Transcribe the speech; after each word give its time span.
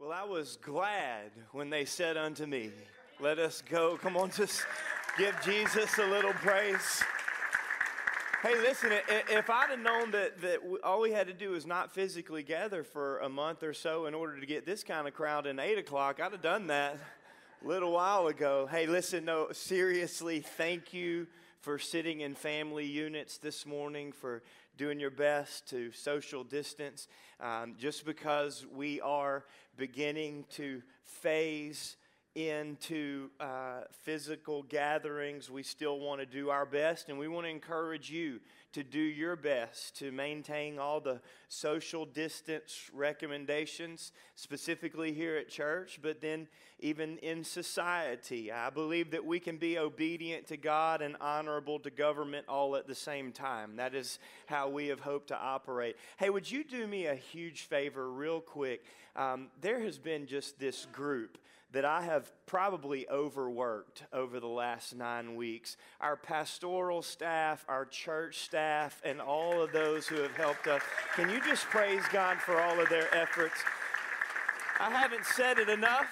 Well, 0.00 0.12
I 0.12 0.22
was 0.22 0.58
glad 0.62 1.32
when 1.50 1.70
they 1.70 1.84
said 1.84 2.16
unto 2.16 2.46
me, 2.46 2.70
Let 3.18 3.40
us 3.40 3.64
go. 3.68 3.96
Come 3.96 4.16
on, 4.16 4.30
just 4.30 4.64
give 5.18 5.34
Jesus 5.44 5.98
a 5.98 6.06
little 6.06 6.32
praise. 6.34 7.02
Hey, 8.40 8.54
listen, 8.60 8.92
if 9.08 9.50
I'd 9.50 9.70
have 9.70 9.80
known 9.80 10.12
that, 10.12 10.40
that 10.40 10.60
all 10.84 11.00
we 11.00 11.10
had 11.10 11.26
to 11.26 11.32
do 11.32 11.54
is 11.54 11.66
not 11.66 11.90
physically 11.90 12.44
gather 12.44 12.84
for 12.84 13.18
a 13.18 13.28
month 13.28 13.64
or 13.64 13.74
so 13.74 14.06
in 14.06 14.14
order 14.14 14.38
to 14.38 14.46
get 14.46 14.64
this 14.64 14.84
kind 14.84 15.08
of 15.08 15.14
crowd 15.14 15.48
in 15.48 15.58
8 15.58 15.78
o'clock, 15.78 16.20
I'd 16.20 16.30
have 16.30 16.42
done 16.42 16.68
that 16.68 16.96
a 17.64 17.66
little 17.66 17.90
while 17.90 18.28
ago. 18.28 18.68
Hey, 18.70 18.86
listen, 18.86 19.24
no, 19.24 19.48
seriously, 19.50 20.38
thank 20.38 20.94
you 20.94 21.26
for 21.60 21.76
sitting 21.76 22.20
in 22.20 22.36
family 22.36 22.86
units 22.86 23.38
this 23.38 23.66
morning, 23.66 24.12
for 24.12 24.44
doing 24.76 25.00
your 25.00 25.10
best 25.10 25.68
to 25.70 25.90
social 25.90 26.44
distance. 26.44 27.08
Um, 27.40 27.74
just 27.78 28.04
because 28.04 28.64
we 28.72 29.00
are 29.00 29.44
beginning 29.78 30.44
to 30.50 30.82
phase 31.04 31.96
into 32.34 33.30
uh, 33.40 33.80
physical 34.02 34.62
gatherings, 34.64 35.50
we 35.50 35.62
still 35.62 35.98
want 35.98 36.20
to 36.20 36.26
do 36.26 36.50
our 36.50 36.66
best, 36.66 37.08
and 37.08 37.18
we 37.18 37.28
want 37.28 37.46
to 37.46 37.50
encourage 37.50 38.10
you 38.10 38.40
to 38.72 38.82
do 38.82 38.98
your 38.98 39.36
best 39.36 39.96
to 39.98 40.12
maintain 40.12 40.78
all 40.78 41.00
the 41.00 41.20
social 41.48 42.04
distance 42.04 42.90
recommendations, 42.92 44.12
specifically 44.34 45.12
here 45.12 45.36
at 45.36 45.48
church, 45.48 45.98
but 46.02 46.20
then 46.20 46.46
even 46.80 47.18
in 47.18 47.42
society. 47.42 48.52
I 48.52 48.70
believe 48.70 49.10
that 49.10 49.24
we 49.24 49.40
can 49.40 49.56
be 49.56 49.78
obedient 49.78 50.46
to 50.48 50.56
God 50.56 51.02
and 51.02 51.16
honorable 51.20 51.78
to 51.80 51.90
government 51.90 52.46
all 52.48 52.76
at 52.76 52.86
the 52.86 52.94
same 52.94 53.32
time. 53.32 53.76
That 53.76 53.94
is 53.94 54.18
how 54.46 54.68
we 54.68 54.88
have 54.88 55.00
hoped 55.00 55.28
to 55.28 55.38
operate. 55.38 55.96
Hey, 56.18 56.30
would 56.30 56.50
you 56.50 56.62
do 56.62 56.86
me 56.86 57.06
a 57.06 57.14
huge 57.14 57.62
favor, 57.62 58.10
real 58.10 58.40
quick? 58.40 58.84
Um, 59.16 59.48
there 59.60 59.80
has 59.80 59.98
been 59.98 60.26
just 60.26 60.58
this 60.58 60.86
group 60.92 61.38
that 61.72 61.84
I 61.84 62.02
have 62.02 62.30
probably 62.46 63.08
overworked 63.08 64.04
over 64.12 64.40
the 64.40 64.46
last 64.46 64.96
nine 64.96 65.36
weeks. 65.36 65.76
Our 66.00 66.16
pastoral 66.16 67.02
staff, 67.02 67.64
our 67.68 67.84
church 67.84 68.38
staff, 68.38 69.00
and 69.04 69.20
all 69.20 69.60
of 69.62 69.72
those 69.72 70.06
who 70.06 70.16
have 70.16 70.36
helped 70.36 70.66
us. 70.66 70.82
Can 71.14 71.28
you 71.28 71.40
just 71.42 71.64
praise 71.66 72.02
God 72.10 72.38
for 72.38 72.60
all 72.60 72.80
of 72.80 72.88
their 72.88 73.14
efforts? 73.14 73.56
I 74.80 74.90
haven't 74.90 75.26
said 75.26 75.58
it 75.58 75.68
enough, 75.68 76.06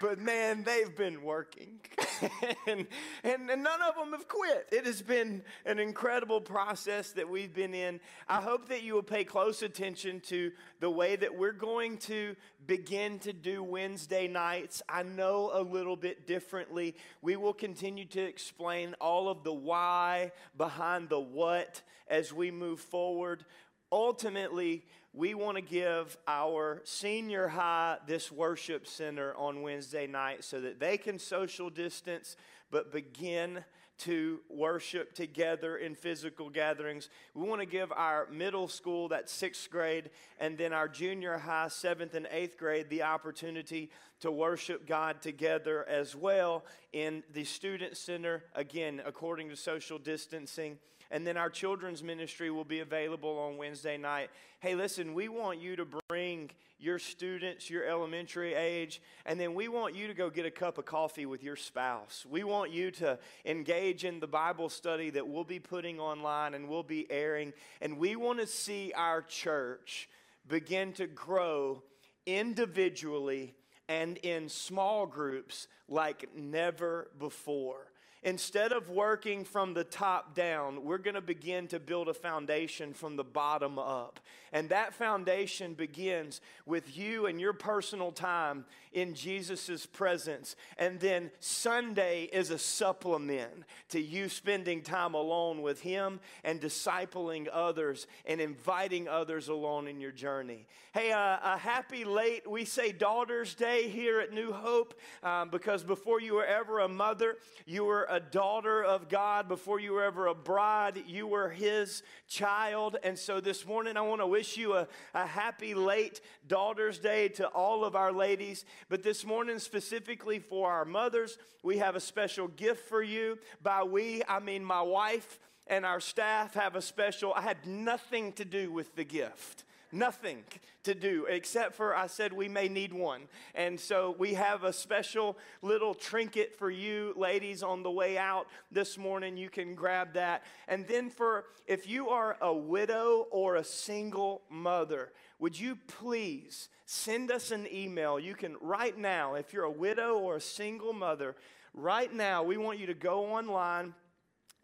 but 0.00 0.20
man, 0.20 0.62
they've 0.62 0.94
been 0.94 1.22
working. 1.22 1.80
and, 2.66 2.86
and, 3.24 3.50
and, 3.50 3.62
none 3.62 3.80
of 3.82 3.94
them 3.96 4.12
have 4.12 4.28
quit. 4.28 4.68
It 4.72 4.86
has 4.86 5.02
been 5.02 5.42
an 5.64 5.78
incredible 5.78 6.40
process 6.40 7.12
that 7.12 7.28
we've 7.28 7.54
been 7.54 7.74
in. 7.74 8.00
I 8.28 8.40
hope 8.40 8.68
that 8.68 8.82
you 8.82 8.94
will 8.94 9.02
pay 9.02 9.24
close 9.24 9.62
attention 9.62 10.20
to 10.26 10.52
the 10.80 10.90
way 10.90 11.16
that 11.16 11.36
we're 11.36 11.52
going 11.52 11.98
to 11.98 12.36
begin 12.66 13.18
to 13.20 13.32
do 13.32 13.62
Wednesday 13.62 14.28
nights. 14.28 14.82
I 14.88 15.02
know 15.02 15.50
a 15.52 15.62
little 15.62 15.96
bit 15.96 16.26
differently. 16.26 16.96
We 17.22 17.36
will 17.36 17.54
continue 17.54 18.06
to 18.06 18.20
explain 18.20 18.94
all 19.00 19.28
of 19.28 19.44
the 19.44 19.52
why 19.52 20.32
behind 20.56 21.08
the 21.08 21.20
what 21.20 21.82
as 22.08 22.32
we 22.32 22.50
move 22.50 22.80
forward. 22.80 23.44
Ultimately, 23.90 24.84
we 25.18 25.34
want 25.34 25.56
to 25.56 25.60
give 25.60 26.16
our 26.28 26.80
senior 26.84 27.48
high 27.48 27.96
this 28.06 28.30
worship 28.30 28.86
center 28.86 29.34
on 29.34 29.62
Wednesday 29.62 30.06
night 30.06 30.44
so 30.44 30.60
that 30.60 30.78
they 30.78 30.96
can 30.96 31.18
social 31.18 31.70
distance 31.70 32.36
but 32.70 32.92
begin 32.92 33.64
to 33.98 34.38
worship 34.48 35.12
together 35.14 35.76
in 35.76 35.96
physical 35.96 36.48
gatherings. 36.48 37.08
We 37.34 37.48
want 37.48 37.60
to 37.60 37.66
give 37.66 37.90
our 37.90 38.28
middle 38.30 38.68
school, 38.68 39.08
that 39.08 39.28
sixth 39.28 39.68
grade, 39.72 40.10
and 40.38 40.56
then 40.56 40.72
our 40.72 40.86
junior 40.86 41.36
high, 41.36 41.66
seventh 41.66 42.14
and 42.14 42.28
eighth 42.30 42.56
grade, 42.56 42.88
the 42.88 43.02
opportunity 43.02 43.90
to 44.20 44.30
worship 44.30 44.86
God 44.86 45.20
together 45.20 45.84
as 45.88 46.14
well 46.14 46.64
in 46.92 47.24
the 47.34 47.42
student 47.42 47.96
center, 47.96 48.44
again, 48.54 49.02
according 49.04 49.48
to 49.48 49.56
social 49.56 49.98
distancing. 49.98 50.78
And 51.10 51.26
then 51.26 51.36
our 51.36 51.48
children's 51.48 52.02
ministry 52.02 52.50
will 52.50 52.64
be 52.64 52.80
available 52.80 53.38
on 53.38 53.56
Wednesday 53.56 53.96
night. 53.96 54.30
Hey, 54.60 54.74
listen, 54.74 55.14
we 55.14 55.28
want 55.28 55.60
you 55.60 55.76
to 55.76 55.86
bring 56.08 56.50
your 56.78 56.98
students, 56.98 57.68
your 57.68 57.84
elementary 57.84 58.54
age, 58.54 59.00
and 59.26 59.40
then 59.40 59.54
we 59.54 59.68
want 59.68 59.96
you 59.96 60.06
to 60.06 60.14
go 60.14 60.30
get 60.30 60.46
a 60.46 60.50
cup 60.50 60.78
of 60.78 60.84
coffee 60.84 61.26
with 61.26 61.42
your 61.42 61.56
spouse. 61.56 62.24
We 62.28 62.44
want 62.44 62.70
you 62.70 62.90
to 62.92 63.18
engage 63.44 64.04
in 64.04 64.20
the 64.20 64.28
Bible 64.28 64.68
study 64.68 65.10
that 65.10 65.26
we'll 65.26 65.44
be 65.44 65.58
putting 65.58 65.98
online 65.98 66.54
and 66.54 66.68
we'll 66.68 66.84
be 66.84 67.10
airing. 67.10 67.52
And 67.80 67.98
we 67.98 68.14
want 68.14 68.38
to 68.38 68.46
see 68.46 68.92
our 68.94 69.22
church 69.22 70.08
begin 70.46 70.92
to 70.94 71.06
grow 71.06 71.82
individually 72.26 73.54
and 73.88 74.18
in 74.18 74.48
small 74.48 75.06
groups 75.06 75.66
like 75.88 76.28
never 76.36 77.10
before. 77.18 77.87
Instead 78.22 78.72
of 78.72 78.90
working 78.90 79.44
from 79.44 79.74
the 79.74 79.84
top 79.84 80.34
down, 80.34 80.84
we're 80.84 80.98
going 80.98 81.14
to 81.14 81.20
begin 81.20 81.68
to 81.68 81.78
build 81.78 82.08
a 82.08 82.14
foundation 82.14 82.92
from 82.92 83.16
the 83.16 83.24
bottom 83.24 83.78
up. 83.78 84.20
And 84.52 84.70
that 84.70 84.94
foundation 84.94 85.74
begins 85.74 86.40
with 86.66 86.96
you 86.96 87.26
and 87.26 87.40
your 87.40 87.52
personal 87.52 88.12
time 88.12 88.64
in 88.92 89.14
Jesus' 89.14 89.86
presence. 89.86 90.56
And 90.78 90.98
then 90.98 91.30
Sunday 91.38 92.24
is 92.32 92.50
a 92.50 92.58
supplement 92.58 93.64
to 93.90 94.00
you 94.00 94.28
spending 94.28 94.82
time 94.82 95.14
alone 95.14 95.62
with 95.62 95.82
Him 95.82 96.20
and 96.44 96.60
discipling 96.60 97.48
others 97.52 98.06
and 98.26 98.40
inviting 98.40 99.06
others 99.06 99.48
along 99.48 99.88
in 99.88 100.00
your 100.00 100.12
journey. 100.12 100.66
Hey, 100.92 101.12
uh, 101.12 101.38
a 101.42 101.58
happy 101.58 102.04
late, 102.04 102.48
we 102.48 102.64
say 102.64 102.92
Daughter's 102.92 103.54
Day 103.54 103.88
here 103.88 104.20
at 104.20 104.32
New 104.32 104.52
Hope 104.52 104.94
um, 105.22 105.50
because 105.50 105.82
before 105.82 106.20
you 106.20 106.34
were 106.34 106.46
ever 106.46 106.80
a 106.80 106.88
mother, 106.88 107.36
you 107.66 107.84
were 107.84 108.07
a 108.08 108.20
daughter 108.20 108.82
of 108.82 109.08
God. 109.08 109.48
Before 109.48 109.78
you 109.80 109.92
were 109.92 110.04
ever 110.04 110.26
a 110.26 110.34
bride, 110.34 111.02
you 111.06 111.26
were 111.26 111.48
His 111.48 112.02
child. 112.28 112.96
And 113.02 113.18
so 113.18 113.40
this 113.40 113.66
morning, 113.66 113.96
I 113.96 114.02
want 114.02 114.20
to 114.20 114.26
wish 114.26 114.56
you 114.56 114.74
a, 114.74 114.88
a 115.14 115.26
happy 115.26 115.74
late 115.74 116.20
Daughter's 116.46 116.98
Day 116.98 117.28
to 117.28 117.46
all 117.48 117.84
of 117.84 117.96
our 117.96 118.12
ladies. 118.12 118.64
But 118.88 119.02
this 119.02 119.24
morning, 119.24 119.58
specifically 119.58 120.38
for 120.38 120.70
our 120.70 120.84
mothers, 120.84 121.38
we 121.62 121.78
have 121.78 121.96
a 121.96 122.00
special 122.00 122.48
gift 122.48 122.88
for 122.88 123.02
you. 123.02 123.38
By 123.62 123.82
we, 123.82 124.22
I 124.28 124.40
mean 124.40 124.64
my 124.64 124.82
wife 124.82 125.38
and 125.66 125.84
our 125.84 126.00
staff 126.00 126.54
have 126.54 126.76
a 126.76 126.82
special, 126.82 127.32
I 127.34 127.42
had 127.42 127.66
nothing 127.66 128.32
to 128.34 128.44
do 128.44 128.72
with 128.72 128.94
the 128.96 129.04
gift 129.04 129.64
nothing 129.92 130.44
to 130.84 130.94
do 130.94 131.26
except 131.28 131.74
for 131.74 131.94
I 131.94 132.06
said 132.06 132.32
we 132.32 132.48
may 132.48 132.68
need 132.68 132.92
one. 132.92 133.22
And 133.54 133.78
so 133.78 134.14
we 134.18 134.34
have 134.34 134.64
a 134.64 134.72
special 134.72 135.36
little 135.62 135.94
trinket 135.94 136.58
for 136.58 136.70
you 136.70 137.14
ladies 137.16 137.62
on 137.62 137.82
the 137.82 137.90
way 137.90 138.18
out 138.18 138.46
this 138.70 138.98
morning. 138.98 139.36
You 139.36 139.50
can 139.50 139.74
grab 139.74 140.14
that. 140.14 140.44
And 140.66 140.86
then 140.86 141.10
for 141.10 141.44
if 141.66 141.88
you 141.88 142.08
are 142.08 142.36
a 142.40 142.52
widow 142.52 143.26
or 143.30 143.56
a 143.56 143.64
single 143.64 144.42
mother, 144.48 145.12
would 145.38 145.58
you 145.58 145.76
please 145.86 146.68
send 146.84 147.30
us 147.30 147.50
an 147.50 147.66
email? 147.72 148.18
You 148.18 148.34
can 148.34 148.56
right 148.60 148.96
now, 148.96 149.34
if 149.34 149.52
you're 149.52 149.64
a 149.64 149.70
widow 149.70 150.18
or 150.18 150.36
a 150.36 150.40
single 150.40 150.92
mother, 150.92 151.36
right 151.74 152.12
now 152.12 152.42
we 152.42 152.56
want 152.56 152.78
you 152.78 152.86
to 152.86 152.94
go 152.94 153.34
online 153.34 153.94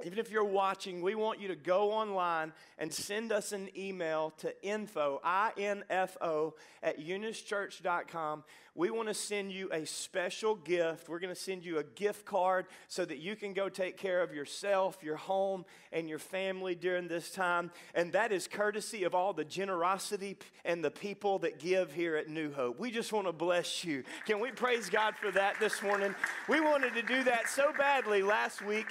even 0.03 0.19
if 0.19 0.31
you're 0.31 0.45
watching, 0.45 1.03
we 1.03 1.15
want 1.15 1.41
you 1.41 1.49
to 1.49 1.57
go 1.57 1.93
online 1.93 2.53
and 2.79 2.93
send 2.93 3.31
us 3.31 3.53
an 3.53 3.69
email 3.77 4.33
to 4.39 4.53
info, 4.63 5.21
I-N-F-O, 5.23 6.55
at 6.83 6.99
eunicechurch.com. 6.99 8.43
We 8.75 8.91
want 8.91 9.07
to 9.07 9.15
send 9.15 9.53
you 9.53 9.71
a 9.73 9.87
special 9.87 10.57
gift. 10.57 11.09
We're 11.09 11.21
going 11.21 11.33
to 11.33 11.41
send 11.41 11.65
you 11.65 11.79
a 11.79 11.85
gift 11.85 12.25
card 12.25 12.67
so 12.89 13.05
that 13.05 13.19
you 13.19 13.37
can 13.37 13.53
go 13.53 13.69
take 13.69 13.97
care 13.97 14.21
of 14.21 14.35
yourself, 14.35 14.99
your 15.01 15.15
home, 15.15 15.65
and 15.93 16.09
your 16.09 16.19
family 16.19 16.75
during 16.75 17.07
this 17.07 17.31
time. 17.31 17.71
And 17.95 18.13
that 18.15 18.33
is 18.33 18.49
courtesy 18.49 19.05
of 19.05 19.15
all 19.15 19.33
the 19.33 19.45
generosity 19.45 20.39
and 20.65 20.85
the 20.85 20.91
people 20.91 21.39
that 21.39 21.61
give 21.61 21.93
here 21.93 22.17
at 22.17 22.29
New 22.29 22.53
Hope. 22.53 22.81
We 22.81 22.91
just 22.91 23.13
want 23.13 23.29
to 23.29 23.33
bless 23.33 23.85
you. 23.85 24.03
Can 24.27 24.41
we 24.41 24.51
praise 24.51 24.91
God 24.91 25.15
for 25.15 25.31
that 25.31 25.61
this 25.61 25.81
morning? 25.81 26.13
We 26.49 26.61
wanted 26.61 26.95
to 26.95 27.03
do 27.03 27.23
that 27.23 27.49
so 27.49 27.73
badly 27.79 28.25
last 28.25 28.61
week 28.61 28.87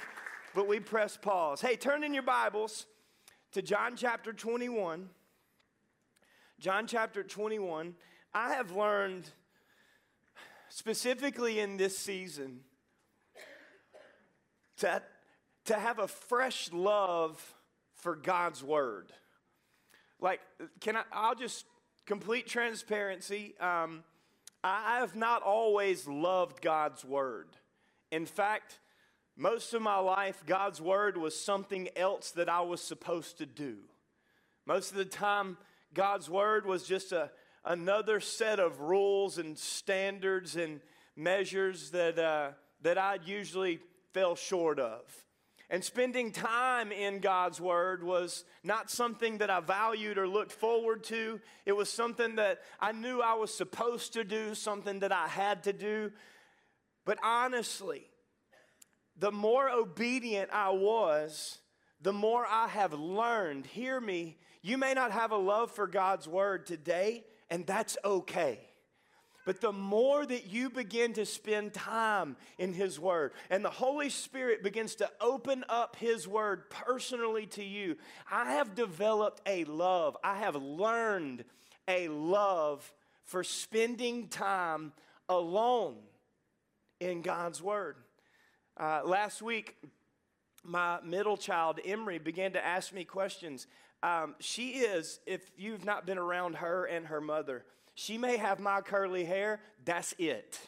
but 0.54 0.66
we 0.68 0.80
press 0.80 1.16
pause. 1.16 1.60
Hey, 1.60 1.76
turn 1.76 2.04
in 2.04 2.14
your 2.14 2.22
Bibles 2.22 2.86
to 3.52 3.62
John 3.62 3.96
chapter 3.96 4.32
21. 4.32 5.08
John 6.60 6.86
chapter 6.86 7.22
21. 7.22 7.94
I 8.32 8.54
have 8.54 8.70
learned, 8.70 9.28
specifically 10.68 11.60
in 11.60 11.76
this 11.76 11.98
season, 11.98 12.60
to, 14.78 15.02
to 15.66 15.74
have 15.74 15.98
a 15.98 16.08
fresh 16.08 16.72
love 16.72 17.54
for 17.94 18.16
God's 18.16 18.62
Word. 18.62 19.12
Like, 20.20 20.40
can 20.80 20.96
I, 20.96 21.02
I'll 21.12 21.34
just, 21.34 21.66
complete 22.06 22.46
transparency. 22.46 23.54
Um, 23.58 24.04
I 24.62 24.98
have 24.98 25.14
not 25.14 25.42
always 25.42 26.06
loved 26.06 26.60
God's 26.62 27.04
Word. 27.04 27.48
In 28.10 28.26
fact, 28.26 28.80
most 29.36 29.74
of 29.74 29.82
my 29.82 29.98
life, 29.98 30.44
God's 30.46 30.80
word 30.80 31.16
was 31.16 31.38
something 31.38 31.88
else 31.96 32.30
that 32.32 32.48
I 32.48 32.60
was 32.60 32.80
supposed 32.80 33.38
to 33.38 33.46
do. 33.46 33.78
Most 34.66 34.92
of 34.92 34.96
the 34.96 35.04
time, 35.04 35.58
God's 35.92 36.30
word 36.30 36.66
was 36.66 36.84
just 36.84 37.12
a, 37.12 37.30
another 37.64 38.20
set 38.20 38.60
of 38.60 38.80
rules 38.80 39.38
and 39.38 39.58
standards 39.58 40.56
and 40.56 40.80
measures 41.16 41.90
that, 41.90 42.18
uh, 42.18 42.50
that 42.82 42.96
I'd 42.96 43.24
usually 43.24 43.80
fell 44.12 44.36
short 44.36 44.78
of. 44.78 45.02
And 45.70 45.82
spending 45.82 46.30
time 46.30 46.92
in 46.92 47.20
God's 47.20 47.60
Word 47.60 48.04
was 48.04 48.44
not 48.62 48.90
something 48.90 49.38
that 49.38 49.50
I 49.50 49.60
valued 49.60 50.18
or 50.18 50.28
looked 50.28 50.52
forward 50.52 51.02
to. 51.04 51.40
It 51.64 51.72
was 51.72 51.90
something 51.90 52.36
that 52.36 52.60
I 52.78 52.92
knew 52.92 53.20
I 53.22 53.34
was 53.34 53.52
supposed 53.52 54.12
to 54.12 54.24
do, 54.24 54.54
something 54.54 55.00
that 55.00 55.10
I 55.10 55.26
had 55.26 55.64
to 55.64 55.72
do. 55.72 56.12
But 57.04 57.18
honestly, 57.24 58.06
the 59.18 59.32
more 59.32 59.70
obedient 59.70 60.50
I 60.52 60.70
was, 60.70 61.58
the 62.00 62.12
more 62.12 62.46
I 62.46 62.68
have 62.68 62.92
learned. 62.92 63.66
Hear 63.66 64.00
me, 64.00 64.36
you 64.62 64.78
may 64.78 64.94
not 64.94 65.12
have 65.12 65.30
a 65.30 65.36
love 65.36 65.70
for 65.70 65.86
God's 65.86 66.28
Word 66.28 66.66
today, 66.66 67.24
and 67.50 67.66
that's 67.66 67.96
okay. 68.04 68.60
But 69.44 69.60
the 69.60 69.72
more 69.72 70.24
that 70.24 70.46
you 70.46 70.70
begin 70.70 71.12
to 71.14 71.26
spend 71.26 71.74
time 71.74 72.36
in 72.58 72.72
His 72.72 72.98
Word 72.98 73.32
and 73.50 73.64
the 73.64 73.70
Holy 73.70 74.08
Spirit 74.08 74.62
begins 74.62 74.94
to 74.96 75.10
open 75.20 75.64
up 75.68 75.96
His 75.96 76.26
Word 76.26 76.70
personally 76.70 77.46
to 77.48 77.62
you, 77.62 77.96
I 78.30 78.52
have 78.52 78.74
developed 78.74 79.42
a 79.46 79.64
love. 79.64 80.16
I 80.24 80.36
have 80.36 80.56
learned 80.56 81.44
a 81.86 82.08
love 82.08 82.90
for 83.24 83.44
spending 83.44 84.28
time 84.28 84.92
alone 85.28 85.96
in 87.00 87.20
God's 87.20 87.62
Word. 87.62 87.96
Uh, 88.76 89.02
last 89.04 89.40
week, 89.40 89.76
my 90.64 90.98
middle 91.04 91.36
child, 91.36 91.78
Emery, 91.84 92.18
began 92.18 92.52
to 92.52 92.64
ask 92.64 92.92
me 92.92 93.04
questions. 93.04 93.68
Um, 94.02 94.34
she 94.40 94.70
is, 94.70 95.20
if 95.26 95.50
you've 95.56 95.84
not 95.84 96.06
been 96.06 96.18
around 96.18 96.56
her 96.56 96.84
and 96.84 97.06
her 97.06 97.20
mother, 97.20 97.64
she 97.94 98.18
may 98.18 98.36
have 98.36 98.58
my 98.58 98.80
curly 98.80 99.24
hair, 99.24 99.60
that's 99.84 100.14
it. 100.18 100.58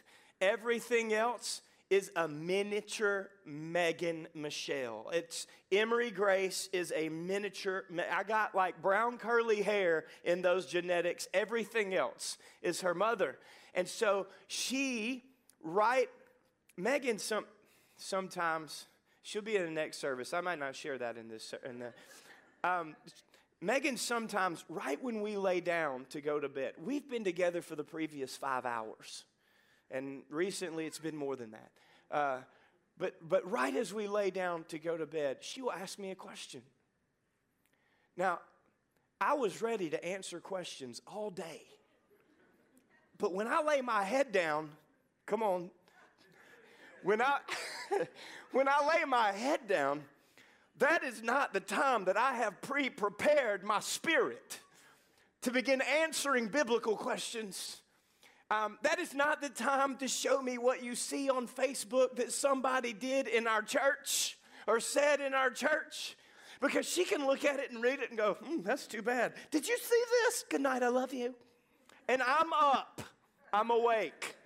Everything 0.41 1.12
else 1.12 1.62
is 1.91 2.12
a 2.14 2.29
miniature 2.29 3.31
Megan 3.44 4.29
Michelle. 4.35 5.09
It's 5.12 5.47
Emery 5.73 6.11
Grace 6.11 6.69
is 6.73 6.93
a 6.94 7.09
miniature. 7.09 7.85
I 8.12 8.23
got 8.23 8.55
like 8.55 8.81
brown 8.82 9.19
curly 9.19 9.62
hair 9.62 10.05
in 10.25 10.43
those 10.43 10.67
genetics. 10.67 11.26
Everything 11.35 11.94
else 11.94 12.38
is 12.62 12.82
her 12.82 12.94
mother. 12.94 13.38
And 13.75 13.88
so 13.88 14.26
she, 14.47 15.25
right, 15.62 16.09
Megan, 16.76 17.19
some, 17.19 17.44
sometimes, 17.97 18.87
she'll 19.23 19.43
be 19.43 19.57
in 19.57 19.65
the 19.65 19.71
next 19.71 19.99
service. 19.99 20.33
I 20.33 20.41
might 20.41 20.59
not 20.59 20.77
share 20.77 20.99
that 20.99 21.17
in 21.17 21.29
this. 21.29 21.55
In 21.69 21.79
the, 21.81 21.93
um, 22.69 22.97
Megan 23.61 23.97
sometimes, 23.97 24.65
right 24.69 25.03
when 25.03 25.23
we 25.23 25.37
lay 25.37 25.61
down 25.61 26.07
to 26.11 26.21
go 26.21 26.39
to 26.39 26.49
bed, 26.49 26.75
we've 26.85 27.09
been 27.09 27.25
together 27.25 27.63
for 27.63 27.75
the 27.75 27.85
previous 27.85 28.37
five 28.37 28.67
hours. 28.67 29.25
And 29.91 30.23
recently 30.31 30.87
it's 30.87 30.99
been 30.99 31.17
more 31.17 31.37
than 31.37 31.53
that. 31.53 31.71
Uh, 32.11 32.39
but, 32.99 33.17
but 33.27 33.51
right 33.51 33.75
as 33.75 33.93
we 33.93 34.09
lay 34.09 34.31
down 34.31 34.65
to 34.69 34.79
go 34.79 34.97
to 34.97 35.07
bed, 35.07 35.39
she 35.41 35.63
will 35.63 35.73
ask 35.73 35.99
me 35.99 36.11
a 36.11 36.15
question. 36.15 36.63
Now, 38.17 38.41
I 39.21 39.35
was 39.35 39.63
ready 39.63 39.91
to 39.91 40.05
answer 40.05 40.41
questions 40.41 41.01
all 41.07 41.31
day. 41.31 41.63
But 43.19 43.33
when 43.33 43.49
I 43.49 43.63
lay 43.63 43.81
my 43.81 44.03
head 44.03 44.33
down, 44.33 44.71
come 45.25 45.43
on, 45.43 45.71
when 47.06 47.23
I, 47.23 47.38
when 48.53 48.69
I 48.69 48.87
lay 48.87 49.05
my 49.05 49.31
head 49.31 49.69
down, 49.69 50.03
that 50.79 51.05
is 51.05 51.23
not 51.23 51.55
the 51.55 51.61
time 51.61 52.05
that 52.06 52.17
I 52.17 52.35
have 52.35 52.61
pre 52.61 52.91
prepared 52.91 53.62
my 53.62 53.81
spirit 53.81 54.58
to 55.43 55.53
begin 55.53 55.81
answering 55.81 56.49
biblical 56.49 56.97
questions. 56.97 57.81
Um, 58.50 58.79
that 58.82 58.99
is 58.99 59.14
not 59.14 59.41
the 59.41 59.49
time 59.49 59.97
to 59.99 60.08
show 60.08 60.43
me 60.43 60.58
what 60.58 60.82
you 60.82 60.94
see 60.94 61.31
on 61.31 61.47
Facebook 61.49 62.17
that 62.17 62.32
somebody 62.32 62.93
did 62.93 63.29
in 63.29 63.47
our 63.47 63.62
church 63.62 64.37
or 64.67 64.81
said 64.81 65.20
in 65.20 65.32
our 65.32 65.50
church. 65.50 66.17
Because 66.61 66.88
she 66.88 67.05
can 67.05 67.26
look 67.26 67.44
at 67.44 67.61
it 67.61 67.70
and 67.70 67.82
read 67.82 68.00
it 68.00 68.11
and 68.11 68.19
go, 68.19 68.37
hmm, 68.43 68.62
that's 68.62 68.87
too 68.87 69.02
bad. 69.02 69.35
Did 69.50 69.69
you 69.69 69.76
see 69.79 70.02
this? 70.25 70.44
Good 70.50 70.61
night, 70.61 70.82
I 70.82 70.88
love 70.88 71.12
you. 71.12 71.35
And 72.09 72.23
I'm 72.23 72.52
up, 72.52 73.02
I'm 73.52 73.70
awake. 73.70 74.37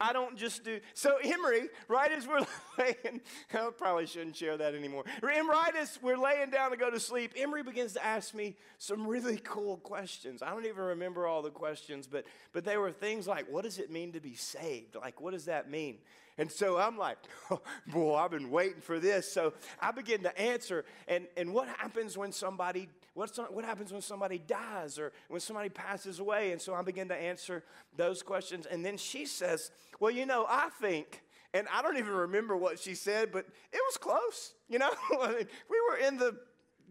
I 0.00 0.12
don't 0.12 0.36
just 0.36 0.64
do. 0.64 0.80
So 0.94 1.16
Emery, 1.22 1.68
right 1.88 2.10
as 2.10 2.26
we're 2.26 2.40
laying, 2.78 3.20
I 3.52 3.70
probably 3.76 4.06
shouldn't 4.06 4.36
share 4.36 4.56
that 4.56 4.74
anymore. 4.74 5.04
Right 5.22 5.76
as 5.76 5.98
we're 6.02 6.16
laying 6.16 6.50
down 6.50 6.70
to 6.70 6.76
go 6.76 6.90
to 6.90 7.00
sleep, 7.00 7.32
Emery 7.36 7.62
begins 7.62 7.92
to 7.94 8.04
ask 8.04 8.34
me 8.34 8.56
some 8.78 9.06
really 9.06 9.38
cool 9.38 9.76
questions. 9.78 10.42
I 10.42 10.50
don't 10.50 10.66
even 10.66 10.84
remember 10.84 11.26
all 11.26 11.42
the 11.42 11.50
questions, 11.50 12.06
but 12.06 12.24
but 12.52 12.64
they 12.64 12.76
were 12.76 12.92
things 12.92 13.26
like, 13.26 13.50
"What 13.50 13.64
does 13.64 13.78
it 13.78 13.90
mean 13.90 14.12
to 14.12 14.20
be 14.20 14.34
saved? 14.34 14.96
Like, 14.96 15.20
what 15.20 15.32
does 15.32 15.46
that 15.46 15.70
mean?" 15.70 15.98
And 16.36 16.50
so 16.50 16.78
I'm 16.78 16.98
like, 16.98 17.18
oh, 17.50 17.60
boy, 17.86 18.16
I've 18.16 18.30
been 18.30 18.50
waiting 18.50 18.80
for 18.80 18.98
this. 18.98 19.30
So 19.30 19.54
I 19.80 19.92
begin 19.92 20.22
to 20.24 20.38
answer. 20.38 20.84
And, 21.06 21.26
and 21.36 21.52
what 21.52 21.68
happens 21.68 22.18
when 22.18 22.32
somebody, 22.32 22.88
what's, 23.14 23.38
what 23.38 23.64
happens 23.64 23.92
when 23.92 24.02
somebody 24.02 24.38
dies 24.38 24.98
or 24.98 25.12
when 25.28 25.40
somebody 25.40 25.68
passes 25.68 26.18
away? 26.18 26.52
And 26.52 26.60
so 26.60 26.74
I 26.74 26.82
begin 26.82 27.08
to 27.08 27.16
answer 27.16 27.62
those 27.96 28.22
questions. 28.22 28.66
And 28.66 28.84
then 28.84 28.96
she 28.96 29.26
says, 29.26 29.70
well, 30.00 30.10
you 30.10 30.26
know, 30.26 30.46
I 30.48 30.70
think, 30.80 31.22
and 31.52 31.68
I 31.72 31.82
don't 31.82 31.98
even 31.98 32.12
remember 32.12 32.56
what 32.56 32.80
she 32.80 32.96
said, 32.96 33.30
but 33.30 33.46
it 33.72 33.80
was 33.88 33.96
close. 33.96 34.54
You 34.68 34.80
know, 34.80 34.90
we 35.10 35.80
were 35.88 35.96
in 35.96 36.16
the 36.16 36.36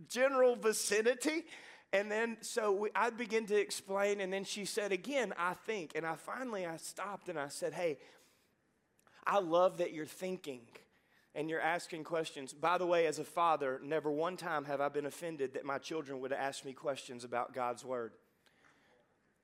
general 0.07 0.55
vicinity. 0.55 1.43
And 1.91 2.09
then 2.09 2.37
so 2.41 2.71
we, 2.71 2.89
I 2.95 3.11
begin 3.11 3.45
to 3.47 3.55
explain, 3.55 4.19
and 4.19 4.33
then 4.33 4.45
she 4.45 4.65
said 4.65 4.91
again, 4.91 5.31
I 5.37 5.53
think. 5.53 5.91
And 5.93 6.07
I 6.07 6.15
finally 6.15 6.65
I 6.65 6.77
stopped 6.77 7.29
and 7.29 7.37
I 7.37 7.49
said, 7.49 7.73
Hey, 7.73 7.99
I 9.25 9.39
love 9.39 9.77
that 9.77 9.93
you're 9.93 10.05
thinking 10.05 10.61
and 11.35 11.49
you're 11.49 11.61
asking 11.61 12.03
questions. 12.03 12.53
By 12.53 12.77
the 12.77 12.85
way, 12.85 13.07
as 13.07 13.19
a 13.19 13.23
father, 13.23 13.79
never 13.83 14.11
one 14.11 14.37
time 14.37 14.65
have 14.65 14.81
I 14.81 14.89
been 14.89 15.05
offended 15.05 15.53
that 15.53 15.65
my 15.65 15.77
children 15.77 16.19
would 16.19 16.33
ask 16.33 16.63
me 16.65 16.73
questions 16.73 17.23
about 17.23 17.53
God's 17.53 17.83
word. 17.83 18.13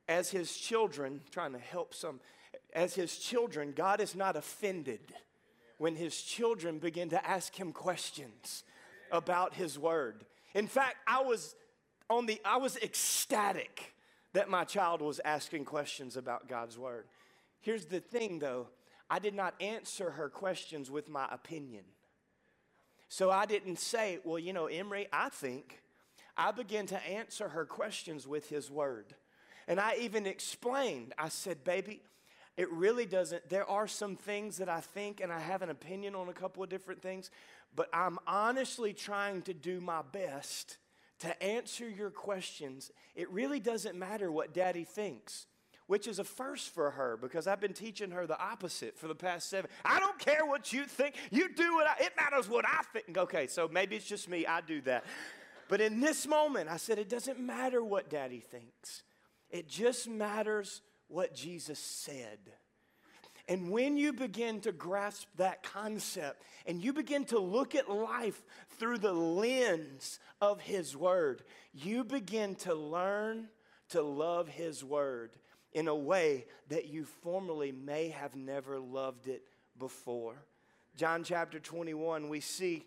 As 0.07 0.29
his 0.29 0.55
children, 0.55 1.21
trying 1.31 1.53
to 1.53 1.59
help 1.59 1.93
some, 1.93 2.19
as 2.73 2.95
his 2.95 3.17
children, 3.17 3.73
God 3.75 4.01
is 4.01 4.15
not 4.15 4.35
offended 4.35 5.01
when 5.77 5.95
his 5.95 6.21
children 6.21 6.79
begin 6.79 7.09
to 7.09 7.27
ask 7.27 7.55
him 7.55 7.71
questions 7.71 8.63
about 9.11 9.55
his 9.55 9.79
word. 9.79 10.25
In 10.53 10.67
fact, 10.67 10.97
I 11.07 11.21
was 11.21 11.55
on 12.09 12.25
the 12.25 12.41
I 12.43 12.57
was 12.57 12.75
ecstatic 12.77 13.93
that 14.33 14.49
my 14.49 14.63
child 14.63 15.01
was 15.01 15.19
asking 15.23 15.65
questions 15.65 16.17
about 16.17 16.47
God's 16.47 16.77
word. 16.77 17.05
Here's 17.61 17.85
the 17.85 17.99
thing 17.99 18.39
though, 18.39 18.67
I 19.09 19.19
did 19.19 19.33
not 19.33 19.55
answer 19.59 20.11
her 20.11 20.29
questions 20.29 20.91
with 20.91 21.09
my 21.09 21.27
opinion. 21.31 21.83
So 23.07 23.31
I 23.31 23.45
didn't 23.45 23.79
say, 23.79 24.19
well, 24.23 24.37
you 24.37 24.53
know, 24.53 24.67
Emery, 24.67 25.07
I 25.11 25.29
think. 25.29 25.81
I 26.37 26.51
began 26.51 26.85
to 26.87 27.07
answer 27.07 27.49
her 27.49 27.65
questions 27.65 28.27
with 28.27 28.49
his 28.49 28.69
word. 28.71 29.15
And 29.67 29.79
I 29.79 29.95
even 29.99 30.25
explained, 30.25 31.13
I 31.17 31.29
said, 31.29 31.63
baby, 31.63 32.01
it 32.55 32.71
really 32.71 33.05
doesn't. 33.05 33.49
There 33.49 33.69
are 33.69 33.87
some 33.87 34.15
things 34.15 34.57
that 34.57 34.69
I 34.69 34.79
think, 34.79 35.21
and 35.21 35.31
I 35.31 35.39
have 35.39 35.61
an 35.61 35.69
opinion 35.69 36.15
on 36.15 36.29
a 36.29 36.33
couple 36.33 36.63
of 36.63 36.69
different 36.69 37.01
things, 37.01 37.31
but 37.75 37.89
I'm 37.93 38.19
honestly 38.27 38.93
trying 38.93 39.41
to 39.43 39.53
do 39.53 39.81
my 39.81 40.01
best 40.01 40.77
to 41.19 41.43
answer 41.43 41.89
your 41.89 42.09
questions. 42.09 42.91
It 43.15 43.29
really 43.31 43.59
doesn't 43.59 43.97
matter 43.97 44.31
what 44.31 44.53
daddy 44.53 44.83
thinks 44.83 45.45
which 45.89 46.07
is 46.07 46.19
a 46.19 46.23
first 46.23 46.71
for 46.71 46.91
her 46.91 47.17
because 47.17 47.47
I've 47.47 47.59
been 47.59 47.73
teaching 47.73 48.11
her 48.11 48.27
the 48.27 48.39
opposite 48.39 48.95
for 48.95 49.07
the 49.07 49.15
past 49.15 49.49
seven. 49.49 49.71
I 49.83 49.99
don't 49.99 50.19
care 50.19 50.45
what 50.45 50.71
you 50.71 50.85
think. 50.85 51.15
You 51.31 51.51
do 51.51 51.73
what 51.73 51.87
I, 51.87 52.03
it 52.03 52.13
matters 52.15 52.47
what 52.47 52.63
I 52.63 52.83
think. 52.93 53.17
Okay, 53.17 53.47
so 53.47 53.67
maybe 53.67 53.95
it's 53.95 54.05
just 54.05 54.29
me. 54.29 54.45
I 54.45 54.61
do 54.61 54.81
that. 54.81 55.03
But 55.67 55.81
in 55.81 55.99
this 55.99 56.27
moment, 56.27 56.69
I 56.69 56.77
said, 56.77 56.99
it 56.99 57.09
doesn't 57.09 57.39
matter 57.39 57.83
what 57.83 58.07
daddy 58.07 58.39
thinks. 58.39 59.01
It 59.49 59.67
just 59.67 60.07
matters 60.07 60.81
what 61.07 61.33
Jesus 61.33 61.79
said. 61.79 62.37
And 63.47 63.71
when 63.71 63.97
you 63.97 64.13
begin 64.13 64.61
to 64.61 64.71
grasp 64.71 65.25
that 65.37 65.63
concept 65.63 66.43
and 66.67 66.83
you 66.83 66.93
begin 66.93 67.25
to 67.25 67.39
look 67.39 67.73
at 67.73 67.89
life 67.89 68.39
through 68.77 68.99
the 68.99 69.13
lens 69.13 70.19
of 70.39 70.61
His 70.61 70.95
Word, 70.95 71.41
you 71.73 72.03
begin 72.03 72.53
to 72.57 72.75
learn 72.75 73.47
to 73.89 74.03
love 74.03 74.47
His 74.47 74.83
Word 74.83 75.31
in 75.73 75.87
a 75.87 75.95
way 75.95 76.45
that 76.69 76.87
you 76.87 77.05
formerly 77.05 77.71
may 77.71 78.09
have 78.09 78.35
never 78.35 78.79
loved 78.79 79.27
it 79.27 79.43
before. 79.77 80.35
John 80.95 81.23
chapter 81.23 81.59
21, 81.59 82.29
we 82.29 82.39
see 82.39 82.83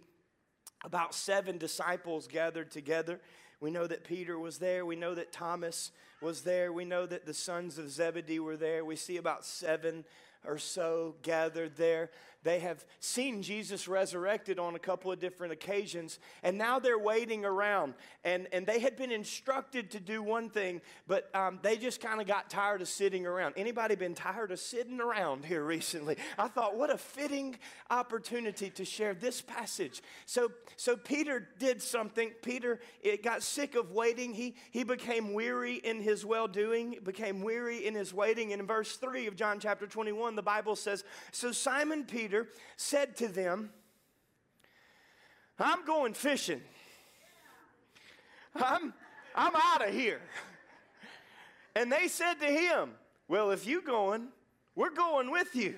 about 0.85 1.15
seven 1.15 1.59
disciples 1.59 2.27
gathered 2.27 2.71
together. 2.71 3.21
We 3.61 3.71
know 3.71 3.87
that 3.87 4.05
Peter 4.05 4.39
was 4.39 4.59
there. 4.59 4.85
We 4.85 4.97
know 4.97 5.15
that 5.15 5.33
Thomas 5.33 5.93
was 6.21 6.43
there. 6.43 6.73
We 6.73 6.85
know 6.85 7.07
that 7.07 7.27
the 7.27 7.35
sons 7.35 7.79
of 7.79 7.91
Zebedee 7.91 8.41
were 8.41 8.57
there. 8.57 8.85
We 8.85 8.97
see 8.97 9.17
about 9.17 9.45
seven 9.45 10.05
or 10.45 10.59
so 10.59 11.15
gathered 11.23 11.77
there. 11.77 12.11
They 12.45 12.59
have 12.59 12.85
seen 12.99 13.43
Jesus 13.43 13.87
resurrected 13.87 14.59
on 14.59 14.75
a 14.75 14.79
couple 14.79 15.13
of 15.13 15.21
different 15.21 15.53
occasions, 15.53 16.19
and 16.43 16.59
now 16.59 16.81
they're 16.81 16.99
waiting 16.99 17.45
around. 17.45 17.95
And, 18.25 18.49
and 18.53 18.67
they 18.67 18.81
had 18.81 18.97
been 18.97 19.13
instructed 19.13 19.93
to 19.93 20.01
do 20.01 20.23
one 20.23 20.51
thing, 20.51 20.81
but 21.07 21.33
um, 21.37 21.61
they 21.63 21.77
just 21.77 22.01
kind 22.01 22.21
of 22.21 22.27
got 22.27 22.51
tired 22.51 22.83
of 22.83 22.89
sitting 22.89 23.27
around. 23.27 23.55
Anybody 23.57 23.95
been 23.95 24.15
tired 24.15 24.51
of 24.51 24.59
sitting 24.59 25.01
around 25.01 25.45
here 25.45 25.65
recently? 25.73 26.17
I 26.37 26.49
thought, 26.49 26.77
what 26.77 26.91
a 26.91 26.99
fitting 26.99 27.57
opportunity 27.91 28.71
to 28.71 28.85
share 28.85 29.15
this 29.15 29.41
passage. 29.41 30.03
So, 30.27 30.51
so 30.77 30.97
Peter 30.97 31.49
did 31.59 31.81
something. 31.81 32.31
Peter 32.43 32.81
it 33.03 33.23
got 33.23 33.43
sick 33.43 33.77
of 33.77 33.93
waiting. 33.93 34.35
He, 34.35 34.57
he 34.73 34.83
became 34.83 35.33
weary 35.33 35.77
in 35.77 36.01
his 36.01 36.25
well 36.25 36.49
doing, 36.49 36.99
became 37.05 37.43
weary 37.43 37.87
in 37.87 37.95
his 37.95 38.13
waiting. 38.13 38.53
And 38.53 38.61
in 38.61 38.67
verse 38.67 38.97
3 38.97 39.29
of 39.29 39.37
John 39.37 39.61
chapter 39.61 39.87
21, 39.87 40.32
the 40.37 40.43
Bible 40.43 40.77
says, 40.77 41.05
So 41.31 41.53
Simon 41.53 42.05
Peter 42.05 42.49
said 42.77 43.17
to 43.19 43.29
them, 43.29 43.71
I'm 45.59 45.85
going 45.85 46.15
fishing. 46.15 46.61
I'm, 48.55 48.93
I'm 49.35 49.53
out 49.55 49.87
of 49.87 49.95
here. 49.95 50.21
And 51.75 51.91
they 51.91 52.09
said 52.09 52.35
to 52.35 52.47
him, 52.47 52.91
Well, 53.29 53.51
if 53.51 53.67
you 53.67 53.83
going, 53.83 54.29
we're 54.75 54.91
going 54.91 55.31
with 55.31 55.55
you. 55.55 55.77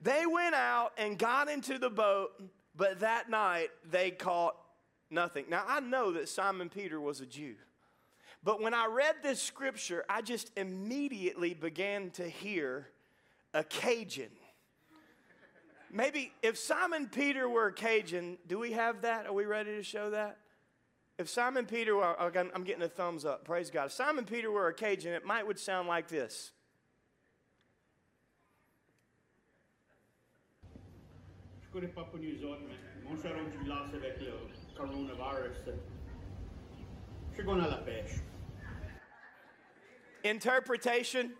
They 0.00 0.26
went 0.26 0.54
out 0.54 0.92
and 0.98 1.16
got 1.18 1.48
into 1.48 1.78
the 1.78 1.90
boat, 1.90 2.30
but 2.76 3.00
that 3.00 3.30
night 3.30 3.68
they 3.90 4.10
caught 4.10 4.56
nothing. 5.10 5.44
Now, 5.48 5.64
I 5.66 5.80
know 5.80 6.12
that 6.12 6.28
Simon 6.28 6.68
Peter 6.68 7.00
was 7.00 7.20
a 7.20 7.26
Jew. 7.26 7.54
But 8.44 8.60
when 8.60 8.74
I 8.74 8.86
read 8.86 9.16
this 9.22 9.40
scripture, 9.40 10.04
I 10.08 10.20
just 10.20 10.50
immediately 10.56 11.54
began 11.54 12.10
to 12.12 12.28
hear 12.28 12.88
a 13.54 13.64
Cajun. 13.64 14.30
Maybe 15.90 16.32
if 16.42 16.56
Simon 16.56 17.08
Peter 17.08 17.48
were 17.48 17.66
a 17.66 17.72
Cajun, 17.72 18.38
do 18.46 18.58
we 18.58 18.72
have 18.72 19.02
that? 19.02 19.26
Are 19.26 19.32
we 19.32 19.44
ready 19.44 19.76
to 19.76 19.82
show 19.82 20.10
that? 20.10 20.38
If 21.18 21.28
Simon 21.28 21.66
Peter 21.66 21.94
were, 21.94 22.18
I'm 22.18 22.64
getting 22.64 22.82
a 22.82 22.88
thumbs 22.88 23.26
up, 23.26 23.44
praise 23.44 23.70
God. 23.70 23.86
If 23.86 23.92
Simon 23.92 24.24
Peter 24.24 24.50
were 24.50 24.68
a 24.68 24.74
Cajun, 24.74 25.12
it 25.12 25.26
might 25.26 25.46
would 25.46 25.58
sound 25.58 25.86
like 25.86 26.08
this. 26.08 26.52
Je 31.62 31.68
connais 31.78 31.94
pas 31.94 32.04
pour 32.10 32.18
nous 32.18 32.42
autres, 32.44 32.62
mais 32.66 32.76
mon 33.04 33.16
cher 33.20 33.32
avec 33.32 34.20
le 34.20 34.32
coronavirus, 34.76 35.56
je 37.30 37.34
suis 37.34 37.44
la 37.44 37.76
pêche. 37.84 38.20
Interpretation 40.24 41.32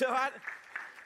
So 0.00 0.08
I, 0.08 0.30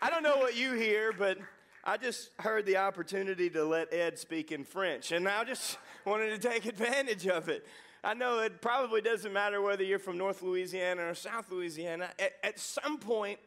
I 0.00 0.08
don't 0.08 0.22
know 0.22 0.36
what 0.36 0.56
you 0.56 0.74
hear, 0.74 1.12
but 1.12 1.38
I 1.82 1.96
just 1.96 2.30
heard 2.38 2.64
the 2.64 2.76
opportunity 2.76 3.50
to 3.50 3.64
let 3.64 3.92
Ed 3.92 4.20
speak 4.20 4.52
in 4.52 4.62
French, 4.62 5.10
and 5.10 5.28
I 5.28 5.42
just 5.42 5.78
wanted 6.04 6.40
to 6.40 6.48
take 6.48 6.64
advantage 6.64 7.26
of 7.26 7.48
it. 7.48 7.66
I 8.04 8.14
know 8.14 8.38
it 8.38 8.62
probably 8.62 9.00
doesn't 9.00 9.32
matter 9.32 9.60
whether 9.60 9.82
you're 9.82 9.98
from 9.98 10.16
North 10.16 10.42
Louisiana 10.42 11.08
or 11.08 11.14
South 11.16 11.50
Louisiana. 11.50 12.10
At, 12.20 12.34
at 12.44 12.60
some 12.60 12.98
point, 12.98 13.40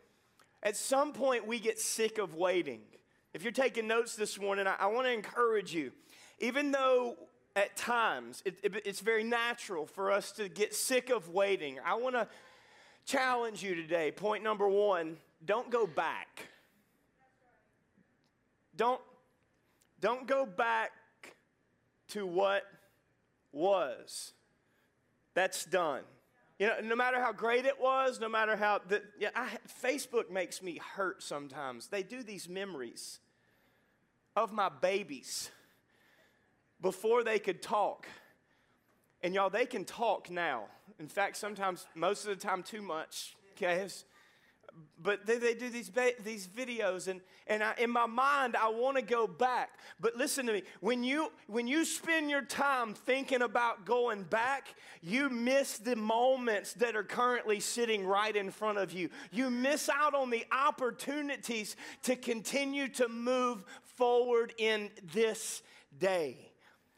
at 0.63 0.75
some 0.75 1.13
point, 1.13 1.47
we 1.47 1.59
get 1.59 1.79
sick 1.79 2.17
of 2.17 2.35
waiting. 2.35 2.81
If 3.33 3.41
you're 3.41 3.53
taking 3.53 3.87
notes 3.87 4.17
this 4.17 4.37
morning, 4.37 4.67
I, 4.67 4.75
I 4.77 4.87
want 4.87 5.07
to 5.07 5.13
encourage 5.13 5.73
you. 5.73 5.93
Even 6.39 6.73
though 6.73 7.15
at 7.55 7.77
times 7.77 8.43
it, 8.43 8.57
it, 8.63 8.81
it's 8.83 8.99
very 8.99 9.23
natural 9.23 9.85
for 9.85 10.11
us 10.11 10.33
to 10.33 10.49
get 10.49 10.75
sick 10.75 11.09
of 11.09 11.29
waiting, 11.29 11.77
I 11.85 11.95
want 11.95 12.15
to 12.15 12.27
challenge 13.07 13.63
you 13.63 13.73
today. 13.73 14.11
Point 14.11 14.43
number 14.43 14.67
one 14.67 15.17
don't 15.45 15.71
go 15.71 15.87
back. 15.87 16.47
Don't, 18.75 19.01
don't 19.99 20.27
go 20.27 20.45
back 20.45 20.91
to 22.09 22.27
what 22.27 22.63
was. 23.51 24.33
That's 25.33 25.65
done. 25.65 26.03
You 26.59 26.67
know, 26.67 26.75
no 26.83 26.95
matter 26.95 27.21
how 27.21 27.31
great 27.31 27.65
it 27.65 27.79
was, 27.79 28.19
no 28.19 28.29
matter 28.29 28.55
how 28.55 28.81
the, 28.87 29.01
yeah, 29.19 29.29
I, 29.35 29.49
Facebook 29.83 30.31
makes 30.31 30.61
me 30.61 30.79
hurt 30.95 31.21
sometimes. 31.21 31.87
They 31.87 32.03
do 32.03 32.23
these 32.23 32.49
memories 32.49 33.19
of 34.35 34.51
my 34.51 34.69
babies 34.69 35.51
before 36.81 37.23
they 37.23 37.39
could 37.39 37.61
talk. 37.61 38.07
And 39.23 39.33
y'all, 39.33 39.49
they 39.49 39.65
can 39.65 39.85
talk 39.85 40.29
now. 40.29 40.65
In 40.99 41.07
fact, 41.07 41.37
sometimes, 41.37 41.87
most 41.95 42.25
of 42.25 42.29
the 42.29 42.35
time, 42.35 42.63
too 42.63 42.81
much. 42.81 43.35
Okay, 43.55 43.87
but 45.01 45.25
they, 45.25 45.37
they 45.37 45.53
do 45.53 45.69
these, 45.69 45.91
these 46.23 46.47
videos 46.47 47.07
and, 47.07 47.21
and 47.47 47.63
I, 47.63 47.73
in 47.77 47.89
my 47.89 48.05
mind 48.05 48.55
i 48.55 48.69
want 48.69 48.97
to 48.97 49.03
go 49.03 49.27
back 49.27 49.79
but 49.99 50.15
listen 50.15 50.45
to 50.47 50.53
me 50.53 50.63
when 50.81 51.03
you 51.03 51.31
when 51.47 51.67
you 51.67 51.85
spend 51.85 52.29
your 52.29 52.41
time 52.41 52.93
thinking 52.93 53.41
about 53.41 53.85
going 53.85 54.23
back 54.23 54.75
you 55.01 55.29
miss 55.29 55.77
the 55.77 55.95
moments 55.95 56.73
that 56.73 56.95
are 56.95 57.03
currently 57.03 57.59
sitting 57.59 58.05
right 58.05 58.35
in 58.35 58.51
front 58.51 58.77
of 58.77 58.91
you 58.91 59.09
you 59.31 59.49
miss 59.49 59.89
out 59.89 60.13
on 60.13 60.29
the 60.29 60.45
opportunities 60.51 61.75
to 62.03 62.15
continue 62.15 62.87
to 62.87 63.07
move 63.07 63.63
forward 63.83 64.53
in 64.57 64.89
this 65.13 65.61
day 65.97 66.46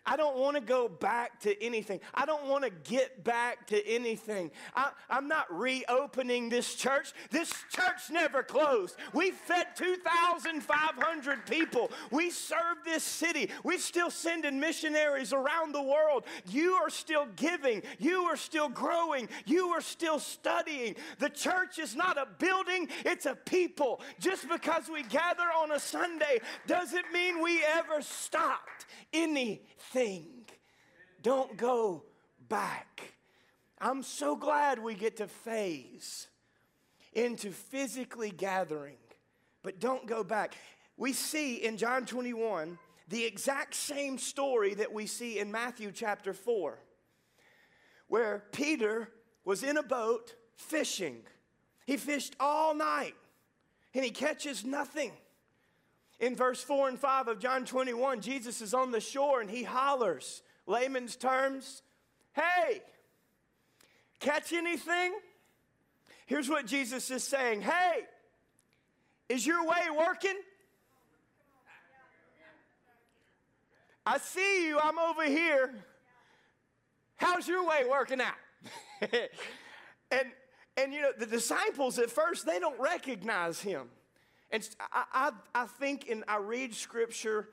I 0.06 0.16
don't 0.16 0.38
want 0.38 0.56
to 0.56 0.62
go 0.62 0.88
back 0.88 1.40
to 1.42 1.64
anything. 1.64 2.00
I 2.14 2.26
don't 2.26 2.48
want 2.48 2.64
to 2.64 2.72
get 2.90 3.24
back 3.24 3.68
to 3.68 3.88
anything. 3.88 4.52
I, 4.76 4.92
am 5.10 5.28
not 5.28 5.46
reopening 5.56 6.50
this 6.50 6.74
church. 6.74 7.14
This 7.30 7.52
church 7.70 8.10
never 8.10 8.42
closed. 8.42 8.96
We 9.14 9.32
fed 9.32 9.68
2,500 9.76 11.46
people. 11.46 11.92
We 12.12 12.32
serve 12.32 12.78
this 12.86 13.04
city. 13.04 13.52
We're 13.64 13.78
still 13.78 14.10
sending 14.10 14.60
missionaries 14.60 15.34
around 15.34 15.74
the 15.74 15.84
world. 15.84 16.24
You 16.50 16.74
are 16.74 16.90
still 16.90 17.28
giving. 17.36 17.84
You 18.00 18.24
are 18.24 18.38
still 18.38 18.70
growing. 18.70 19.30
You 19.46 19.68
are 19.70 19.82
still 19.82 20.20
studying. 20.20 20.96
The 21.20 21.30
church 21.30 21.78
is 21.78 21.96
not 21.96 22.18
a 22.18 22.28
building, 22.40 22.88
it's 23.06 23.26
a 23.26 23.36
people. 23.36 24.02
Just 24.20 24.50
because 24.50 24.90
we 24.92 25.04
gather 25.04 25.44
on 25.44 25.72
a 25.72 25.80
Sunday 25.80 26.40
doesn't 26.68 27.12
mean 27.14 27.44
we 27.44 27.62
ever 27.64 28.02
stopped 28.02 28.86
anything. 29.14 29.60
Don't 31.22 31.58
go 31.58 32.04
back. 32.48 33.14
I'm 33.80 34.04
so 34.04 34.36
glad 34.36 34.80
we 34.80 34.94
get 34.94 35.18
to 35.18 35.28
phase 35.28 36.28
into 37.14 37.52
physically 37.52 38.30
gathering, 38.30 38.98
but 39.64 39.80
don't 39.80 40.06
go 40.06 40.24
back. 40.24 40.56
We 40.98 41.14
see 41.14 41.56
in 41.56 41.78
John 41.78 42.06
21 42.06 42.78
the 43.08 43.26
exact 43.26 43.74
same 43.74 44.18
story 44.18 44.76
that 44.76 44.94
we 44.94 45.08
see 45.08 45.40
in 45.40 45.52
Matthew 45.52 45.92
chapter 45.92 46.34
4, 46.34 46.78
where 48.08 48.44
Peter 48.52 49.10
was 49.44 49.64
in 49.64 49.78
a 49.78 49.84
boat 49.84 50.36
fishing. 50.56 51.24
He 51.86 51.98
fished 51.98 52.36
all 52.40 52.76
night 52.76 53.16
and 53.94 54.04
he 54.04 54.12
catches 54.12 54.64
nothing. 54.64 55.12
In 56.20 56.36
verse 56.36 56.62
4 56.62 56.90
and 56.90 57.00
5 57.00 57.30
of 57.30 57.40
John 57.40 57.66
21, 57.66 58.22
Jesus 58.22 58.62
is 58.62 58.74
on 58.74 58.92
the 58.92 59.00
shore 59.00 59.40
and 59.40 59.50
he 59.50 59.64
hollers, 59.64 60.42
layman's 60.68 61.16
terms, 61.16 61.82
Hey, 62.34 62.82
catch 64.20 64.52
anything? 64.52 65.14
Here's 66.26 66.50
what 66.50 66.66
Jesus 66.66 67.10
is 67.10 67.24
saying 67.24 67.62
Hey, 67.62 68.04
is 69.30 69.46
your 69.46 69.66
way 69.66 69.88
working? 69.98 70.36
I 74.06 74.18
see 74.18 74.68
you, 74.68 74.80
I'm 74.80 74.98
over 74.98 75.24
here. 75.24 75.74
How's 77.16 77.48
your 77.48 77.68
way 77.68 77.84
working 77.88 78.20
out? 78.22 78.34
and 80.12 80.32
and 80.78 80.94
you 80.94 81.02
know, 81.02 81.12
the 81.18 81.26
disciples 81.26 82.00
at 82.00 82.10
first 82.10 82.46
they 82.46 82.60
don't 82.60 82.80
recognize 82.80 83.62
him. 83.62 83.90
And 84.52 84.68
I, 84.92 85.04
I, 85.14 85.32
I 85.54 85.66
think 85.66 86.10
and 86.10 86.24
I 86.28 86.38
read 86.38 86.74
scripture 86.74 87.50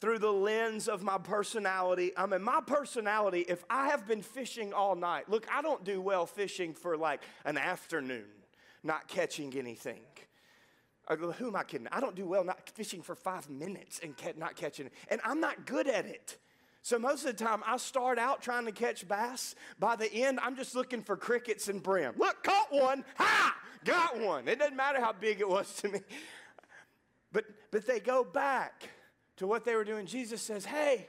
through 0.00 0.18
the 0.18 0.32
lens 0.32 0.88
of 0.88 1.02
my 1.02 1.18
personality. 1.18 2.12
I 2.16 2.26
mean, 2.26 2.42
my 2.42 2.60
personality, 2.66 3.46
if 3.48 3.64
I 3.70 3.88
have 3.88 4.06
been 4.06 4.22
fishing 4.22 4.72
all 4.72 4.94
night, 4.94 5.28
look, 5.28 5.46
I 5.52 5.62
don't 5.62 5.84
do 5.84 6.00
well 6.00 6.26
fishing 6.26 6.74
for 6.74 6.96
like 6.96 7.22
an 7.44 7.56
afternoon, 7.56 8.26
not 8.82 9.08
catching 9.08 9.56
anything. 9.56 10.00
Who 11.08 11.46
am 11.46 11.56
I 11.56 11.62
kidding? 11.62 11.86
I 11.92 12.00
don't 12.00 12.16
do 12.16 12.26
well 12.26 12.44
not 12.44 12.68
fishing 12.70 13.00
for 13.00 13.14
five 13.14 13.48
minutes 13.48 14.00
and 14.02 14.14
not 14.36 14.56
catching. 14.56 14.90
And 15.08 15.20
I'm 15.24 15.40
not 15.40 15.64
good 15.64 15.86
at 15.86 16.04
it. 16.04 16.36
So 16.82 16.98
most 16.98 17.24
of 17.24 17.36
the 17.36 17.44
time, 17.44 17.62
I 17.66 17.78
start 17.78 18.18
out 18.18 18.42
trying 18.42 18.64
to 18.66 18.72
catch 18.72 19.08
bass. 19.08 19.54
By 19.78 19.96
the 19.96 20.12
end, 20.12 20.38
I'm 20.40 20.56
just 20.56 20.74
looking 20.74 21.02
for 21.02 21.16
crickets 21.16 21.68
and 21.68 21.82
brim. 21.82 22.14
Look, 22.16 22.42
caught 22.44 22.72
one. 22.72 23.04
Ha! 23.18 23.56
Got 23.86 24.20
one. 24.20 24.48
It 24.48 24.58
doesn't 24.58 24.76
matter 24.76 25.00
how 25.00 25.12
big 25.12 25.40
it 25.40 25.48
was 25.48 25.72
to 25.76 25.88
me. 25.88 26.00
But, 27.32 27.44
but 27.70 27.86
they 27.86 28.00
go 28.00 28.24
back 28.24 28.88
to 29.36 29.46
what 29.46 29.64
they 29.64 29.74
were 29.74 29.84
doing. 29.84 30.06
Jesus 30.06 30.42
says, 30.42 30.64
Hey, 30.64 31.08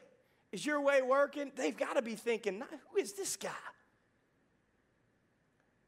is 0.51 0.65
your 0.65 0.79
way 0.81 1.01
working? 1.01 1.51
They've 1.55 1.75
got 1.75 1.95
to 1.95 2.01
be 2.01 2.15
thinking, 2.15 2.61
Who 2.91 2.99
is 2.99 3.13
this 3.13 3.35
guy? 3.35 3.49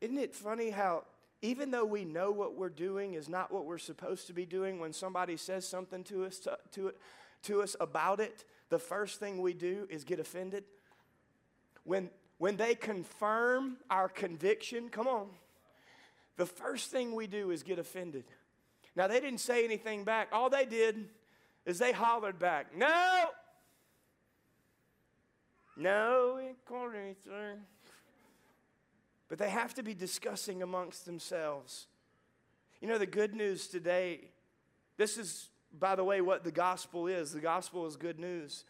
Isn't 0.01 0.17
it 0.17 0.34
funny 0.34 0.69
how, 0.69 1.03
even 1.41 1.72
though 1.72 1.86
we 1.86 2.05
know 2.05 2.31
what 2.31 2.55
we're 2.55 2.69
doing 2.69 3.13
is 3.13 3.27
not 3.27 3.51
what 3.51 3.65
we're 3.65 3.77
supposed 3.77 4.27
to 4.27 4.34
be 4.34 4.46
doing, 4.46 4.79
when 4.79 4.93
somebody 4.93 5.36
says 5.38 5.67
something 5.67 6.03
to 6.05 6.25
us, 6.25 6.39
to, 6.39 6.58
to, 6.72 6.93
to 7.43 7.62
us 7.62 7.75
about 7.79 8.19
it, 8.19 8.46
the 8.69 8.79
first 8.79 9.19
thing 9.19 9.41
we 9.41 9.53
do 9.53 9.88
is 9.89 10.03
get 10.03 10.19
offended? 10.19 10.63
When, 11.84 12.10
when 12.38 12.55
they 12.55 12.75
confirm 12.75 13.77
our 13.89 14.08
conviction, 14.08 14.89
come 14.89 15.08
on, 15.08 15.27
the 16.39 16.46
first 16.46 16.89
thing 16.89 17.13
we 17.15 17.27
do 17.27 17.51
is 17.51 17.63
get 17.63 17.79
offended. 17.79 18.24
Now, 18.96 19.08
they 19.08 19.19
didn't 19.19 19.41
say 19.41 19.65
anything 19.65 20.05
back. 20.05 20.29
All 20.31 20.50
they 20.50 20.65
did 20.65 21.10
is 21.65 21.79
they 21.79 21.91
hollered 21.91 22.39
back, 22.39 22.75
No! 22.75 23.25
No, 25.75 26.39
can't 26.67 26.96
anything. 26.96 27.62
But 29.27 29.38
they 29.38 29.50
have 29.50 29.74
to 29.75 29.84
be 29.84 29.93
discussing 29.93 30.63
amongst 30.63 31.05
themselves. 31.05 31.88
You 32.81 32.88
know, 32.88 32.98
the 32.98 33.05
good 33.05 33.36
news 33.36 33.67
today, 33.67 34.31
this 34.98 35.17
is, 35.17 35.50
by 35.77 35.96
the 35.96 36.03
way, 36.05 36.22
what 36.22 36.46
the 36.46 36.51
gospel 36.51 37.08
is. 37.08 37.34
The 37.34 37.41
gospel 37.41 37.86
is 37.86 37.98
good 37.98 38.19
news. 38.19 38.63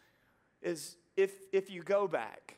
Is 0.60 0.96
if, 1.16 1.32
if 1.52 1.70
you 1.70 1.82
go 1.82 2.08
back, 2.08 2.56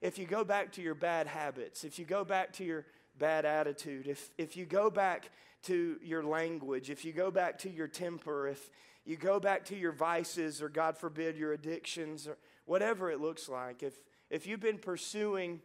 if 0.00 0.18
you 0.18 0.26
go 0.26 0.42
back 0.42 0.72
to 0.72 0.82
your 0.82 0.94
bad 0.94 1.28
habits, 1.28 1.84
if 1.84 2.00
you 2.00 2.04
go 2.04 2.24
back 2.24 2.52
to 2.54 2.64
your 2.64 2.84
bad 3.18 3.44
attitude, 3.44 4.06
if, 4.06 4.30
if 4.38 4.56
you 4.56 4.64
go 4.64 4.90
back 4.90 5.30
to 5.64 5.98
your 6.02 6.22
language, 6.22 6.90
if 6.90 7.04
you 7.04 7.12
go 7.12 7.30
back 7.30 7.58
to 7.58 7.70
your 7.70 7.88
temper, 7.88 8.48
if 8.48 8.70
you 9.04 9.16
go 9.16 9.38
back 9.38 9.64
to 9.66 9.76
your 9.76 9.92
vices, 9.92 10.62
or 10.62 10.68
God 10.68 10.96
forbid, 10.96 11.36
your 11.36 11.52
addictions, 11.52 12.26
or 12.26 12.36
whatever 12.64 13.10
it 13.10 13.20
looks 13.20 13.48
like, 13.48 13.82
if, 13.82 13.94
if 14.30 14.46
you've 14.46 14.60
been 14.60 14.78
pursuing 14.78 15.60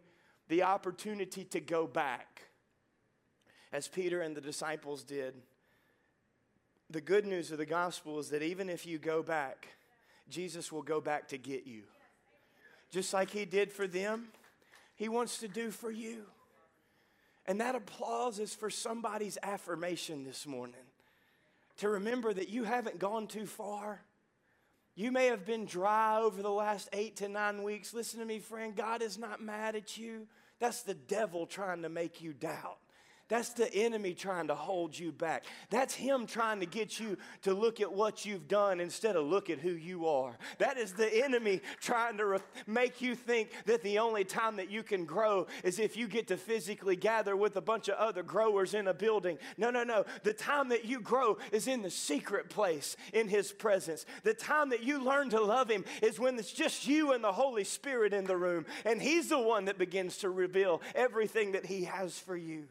the 0.47 0.63
opportunity 0.63 1.43
to 1.45 1.59
go 1.59 1.87
back, 1.87 2.43
as 3.71 3.87
Peter 3.87 4.21
and 4.21 4.35
the 4.35 4.41
disciples 4.41 5.03
did, 5.03 5.35
the 6.89 7.01
good 7.01 7.25
news 7.25 7.51
of 7.51 7.59
the 7.59 7.65
gospel 7.65 8.19
is 8.19 8.29
that 8.29 8.41
even 8.41 8.69
if 8.69 8.85
you 8.85 8.97
go 8.97 9.21
back, 9.21 9.67
Jesus 10.29 10.71
will 10.71 10.81
go 10.81 10.99
back 10.99 11.27
to 11.29 11.37
get 11.37 11.67
you. 11.67 11.83
Just 12.91 13.13
like 13.13 13.29
he 13.29 13.45
did 13.45 13.71
for 13.71 13.87
them, 13.87 14.29
he 14.95 15.07
wants 15.07 15.37
to 15.39 15.47
do 15.47 15.69
for 15.69 15.91
you. 15.91 16.25
And 17.49 17.59
that 17.61 17.73
applause 17.73 18.37
is 18.37 18.53
for 18.53 18.69
somebody's 18.69 19.39
affirmation 19.41 20.23
this 20.23 20.45
morning. 20.45 20.75
To 21.77 21.89
remember 21.89 22.31
that 22.31 22.49
you 22.49 22.63
haven't 22.63 22.99
gone 22.99 23.25
too 23.25 23.47
far, 23.47 24.03
you 24.93 25.11
may 25.11 25.25
have 25.25 25.47
been 25.47 25.65
dry 25.65 26.19
over 26.21 26.43
the 26.43 26.51
last 26.51 26.89
eight 26.93 27.15
to 27.17 27.27
nine 27.27 27.63
weeks. 27.63 27.91
Listen 27.91 28.19
to 28.19 28.25
me, 28.25 28.37
friend. 28.37 28.75
God 28.75 29.01
is 29.01 29.17
not 29.17 29.41
mad 29.41 29.75
at 29.75 29.97
you. 29.97 30.27
That's 30.59 30.83
the 30.83 30.93
devil 30.93 31.47
trying 31.47 31.81
to 31.81 31.89
make 31.89 32.21
you 32.21 32.33
doubt. 32.33 32.77
That's 33.29 33.49
the 33.49 33.71
enemy 33.73 34.15
trying 34.15 34.47
to 34.47 34.55
hold 34.55 34.97
you 34.97 35.11
back. 35.11 35.45
That's 35.69 35.93
him 35.93 36.25
trying 36.25 36.59
to 36.61 36.65
get 36.65 36.99
you 36.99 37.15
to 37.43 37.53
look 37.53 37.79
at 37.79 37.93
what 37.93 38.25
you've 38.25 38.47
done 38.47 38.79
instead 38.79 39.15
of 39.15 39.25
look 39.25 39.51
at 39.51 39.59
who 39.59 39.71
you 39.71 40.07
are. 40.07 40.35
That 40.57 40.77
is 40.77 40.93
the 40.93 41.23
enemy 41.23 41.61
trying 41.79 42.17
to 42.17 42.25
re- 42.25 42.39
make 42.65 43.01
you 43.01 43.13
think 43.13 43.51
that 43.67 43.83
the 43.83 43.99
only 43.99 44.23
time 44.23 44.55
that 44.55 44.71
you 44.71 44.81
can 44.81 45.05
grow 45.05 45.45
is 45.63 45.77
if 45.77 45.95
you 45.95 46.07
get 46.07 46.27
to 46.29 46.37
physically 46.37 46.95
gather 46.95 47.37
with 47.37 47.55
a 47.55 47.61
bunch 47.61 47.87
of 47.87 47.95
other 47.95 48.23
growers 48.23 48.73
in 48.73 48.87
a 48.87 48.95
building. 48.95 49.37
No, 49.57 49.69
no, 49.69 49.83
no. 49.83 50.05
The 50.23 50.33
time 50.33 50.69
that 50.69 50.85
you 50.85 50.99
grow 50.99 51.37
is 51.51 51.67
in 51.67 51.83
the 51.83 51.91
secret 51.91 52.49
place 52.49 52.97
in 53.13 53.27
his 53.27 53.51
presence. 53.51 54.07
The 54.23 54.33
time 54.33 54.69
that 54.71 54.81
you 54.81 55.03
learn 55.03 55.29
to 55.29 55.41
love 55.41 55.69
him 55.69 55.85
is 56.01 56.19
when 56.19 56.39
it's 56.39 56.51
just 56.51 56.87
you 56.87 57.13
and 57.13 57.23
the 57.23 57.31
Holy 57.31 57.63
Spirit 57.63 58.11
in 58.11 58.25
the 58.25 58.37
room 58.37 58.65
and 58.85 58.99
he's 58.99 59.29
the 59.29 59.39
one 59.39 59.65
that 59.65 59.77
begins 59.77 60.17
to 60.17 60.31
reveal 60.31 60.81
everything 60.95 61.51
that 61.51 61.67
he 61.67 61.83
has 61.83 62.17
for 62.17 62.35
you. 62.35 62.65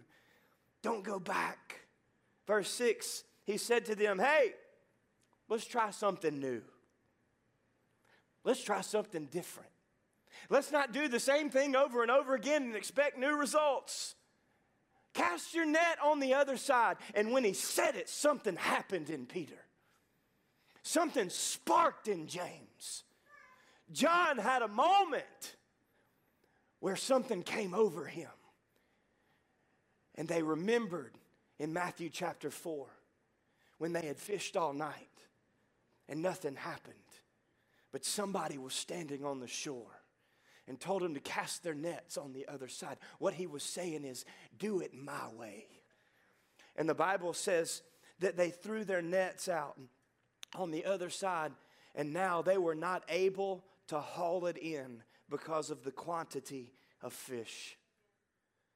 Don't 0.82 1.04
go 1.04 1.18
back. 1.18 1.80
Verse 2.47 2.70
6, 2.70 3.25
he 3.44 3.56
said 3.56 3.87
to 3.87 3.94
them, 3.94 4.18
Hey, 4.18 4.54
let's 5.49 5.66
try 5.66 5.90
something 5.90 6.38
new. 6.38 6.62
Let's 8.44 8.62
try 8.62 8.80
something 8.80 9.26
different. 9.26 9.70
Let's 10.49 10.73
not 10.73 10.92
do 10.92 11.08
the 11.08 11.20
same 11.20 11.50
thing 11.50 11.76
over 11.76 12.02
and 12.02 12.11
over 12.11 12.34
again 12.34 12.62
and 12.62 12.76
expect 12.76 13.19
new 13.19 13.36
results. 13.36 14.14
Cast 15.12 15.52
your 15.54 15.67
net 15.67 15.99
on 16.02 16.21
the 16.21 16.34
other 16.34 16.56
side. 16.56 16.97
And 17.14 17.32
when 17.32 17.45
he 17.45 17.52
said 17.52 17.97
it, 17.97 18.08
something 18.08 18.56
happened 18.56 19.10
in 19.10 19.26
Peter. 19.26 19.58
Something 20.82 21.28
sparked 21.28 22.08
in 22.08 22.26
James. 22.26 23.04
John 23.93 24.38
had 24.38 24.62
a 24.62 24.69
moment 24.69 25.56
where 26.80 26.97
something 26.97 27.43
came 27.43 27.75
over 27.75 28.04
him. 28.06 28.30
And 30.19 30.26
they 30.26 30.43
remembered 30.43 31.17
in 31.61 31.73
Matthew 31.73 32.11
chapter 32.11 32.50
4 32.50 32.87
when 33.78 33.93
they 33.93 34.04
had 34.04 34.19
fished 34.19 34.57
all 34.57 34.73
night 34.73 35.09
and 36.09 36.21
nothing 36.21 36.57
happened. 36.57 36.97
But 37.93 38.04
somebody 38.04 38.59
was 38.59 38.75
standing 38.75 39.25
on 39.25 39.39
the 39.39 39.47
shore 39.47 40.02
and 40.67 40.78
told 40.78 41.02
them 41.02 41.15
to 41.15 41.21
cast 41.21 41.63
their 41.63 41.73
nets 41.75 42.19
on 42.19 42.33
the 42.33 42.47
other 42.49 42.67
side. 42.67 42.99
What 43.21 43.33
he 43.33 43.47
was 43.47 43.63
saying 43.63 44.04
is, 44.04 44.25
do 44.59 44.81
it 44.81 44.93
my 44.93 45.28
way. 45.39 45.67
And 46.75 46.89
the 46.89 46.95
Bible 46.95 47.33
says 47.33 47.83
that 48.19 48.37
they 48.37 48.50
threw 48.50 48.85
their 48.85 49.00
nets 49.00 49.49
out 49.49 49.78
on 50.57 50.73
the 50.73 50.85
other 50.85 51.11
side, 51.11 51.52
and 51.95 52.13
now 52.13 52.43
they 52.43 52.59
were 52.59 52.75
not 52.75 53.04
able 53.09 53.65
to 53.87 54.00
haul 54.00 54.47
it 54.47 54.59
in 54.59 55.02
because 55.31 55.71
of 55.71 55.85
the 55.85 55.93
quantity 55.93 56.73
of 57.02 57.13
fish. 57.13 57.77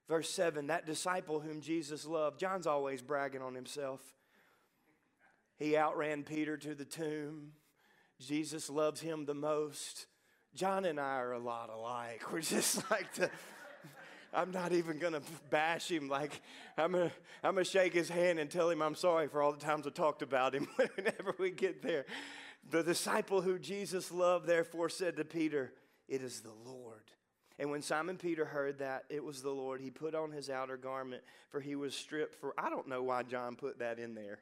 Verse 0.09 0.31
7 0.31 0.67
that 0.67 0.87
disciple 0.87 1.41
whom 1.41 1.61
Jesus 1.61 2.07
loved, 2.07 2.38
John's 2.38 2.67
always 2.67 3.03
bragging 3.03 3.43
on 3.43 3.55
himself. 3.55 4.01
He 5.57 5.77
outran 5.77 6.25
Peter 6.25 6.57
to 6.57 6.75
the 6.75 6.85
tomb. 6.85 7.53
Jesus 8.21 8.69
loves 8.69 9.01
him 9.01 9.27
the 9.27 9.35
most. 9.35 10.07
John 10.55 10.85
and 10.85 11.01
I 11.01 11.17
are 11.17 11.33
a 11.33 11.38
lot 11.38 11.71
alike. 11.71 12.23
We're 12.33 12.41
just 12.41 12.91
like 12.91 13.12
the. 13.15 13.31
I'm 14.35 14.51
not 14.51 14.73
even 14.73 14.99
going 14.99 15.12
to 15.12 15.23
bash 15.51 15.91
him. 15.91 16.09
Like, 16.09 16.41
I'm 16.79 16.93
going 16.93 17.11
to 17.11 17.15
I'm 17.45 17.55
gonna 17.55 17.65
shake 17.65 17.93
his 17.93 18.09
hand 18.09 18.38
and 18.38 18.51
tell 18.51 18.71
him 18.71 18.81
I'm 18.81 18.95
sorry 18.95 19.29
for 19.29 19.43
all 19.43 19.53
the 19.53 19.59
times 19.59 19.87
I 19.87 19.91
talked 19.91 20.23
about 20.23 20.55
him 20.55 20.69
whenever 20.77 21.35
we 21.38 21.51
get 21.51 21.83
there. 21.83 22.07
The 22.71 22.83
disciple 22.83 23.41
who 23.41 23.59
Jesus 23.59 24.12
loved, 24.12 24.47
therefore, 24.47 24.88
said 24.88 25.17
to 25.17 25.25
Peter, 25.25 25.73
It 26.09 26.23
is 26.23 26.41
the 26.41 26.53
Lord. 26.65 26.92
And 27.59 27.71
when 27.71 27.83
Simon 27.83 28.17
Peter 28.17 28.45
heard 28.45 28.79
that 28.79 29.05
it 29.09 29.23
was 29.23 29.43
the 29.43 29.51
Lord, 29.51 29.81
he 29.81 29.91
put 29.91 30.15
on 30.15 30.33
his 30.33 30.51
outer 30.51 30.77
garment, 30.77 31.23
for 31.51 31.61
he 31.61 31.75
was 31.75 31.95
stripped 31.95 32.35
for. 32.35 32.55
I 32.59 32.71
don't 32.71 32.88
know 32.88 33.03
why 33.03 33.23
John 33.23 33.57
put 33.57 33.79
that 33.79 33.99
in 33.99 34.15
there. 34.15 34.38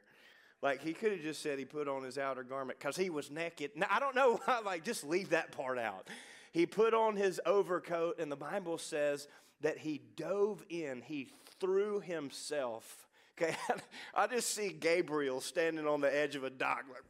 Like 0.61 0.81
he 0.81 0.93
could 0.93 1.11
have 1.11 1.21
just 1.21 1.41
said 1.41 1.57
he 1.57 1.65
put 1.65 1.87
on 1.87 2.03
his 2.03 2.17
outer 2.17 2.43
garment 2.43 2.79
because 2.79 2.95
he 2.95 3.09
was 3.09 3.31
naked. 3.31 3.71
Now, 3.75 3.87
I 3.89 3.99
don't 3.99 4.15
know 4.15 4.39
why, 4.45 4.59
like, 4.59 4.83
just 4.83 5.03
leave 5.03 5.29
that 5.29 5.51
part 5.51 5.77
out. 5.77 6.07
He 6.51 6.65
put 6.65 6.93
on 6.93 7.15
his 7.15 7.39
overcoat, 7.45 8.19
and 8.19 8.31
the 8.31 8.35
Bible 8.35 8.77
says 8.77 9.27
that 9.61 9.77
he 9.77 10.01
dove 10.15 10.65
in, 10.69 11.01
he 11.01 11.29
threw 11.59 11.99
himself. 11.99 13.07
Okay, 13.41 13.55
I 14.13 14.27
just 14.27 14.53
see 14.53 14.69
Gabriel 14.69 15.39
standing 15.39 15.87
on 15.87 16.01
the 16.01 16.15
edge 16.15 16.35
of 16.35 16.43
a 16.43 16.49
dock, 16.49 16.83
like, 16.89 17.01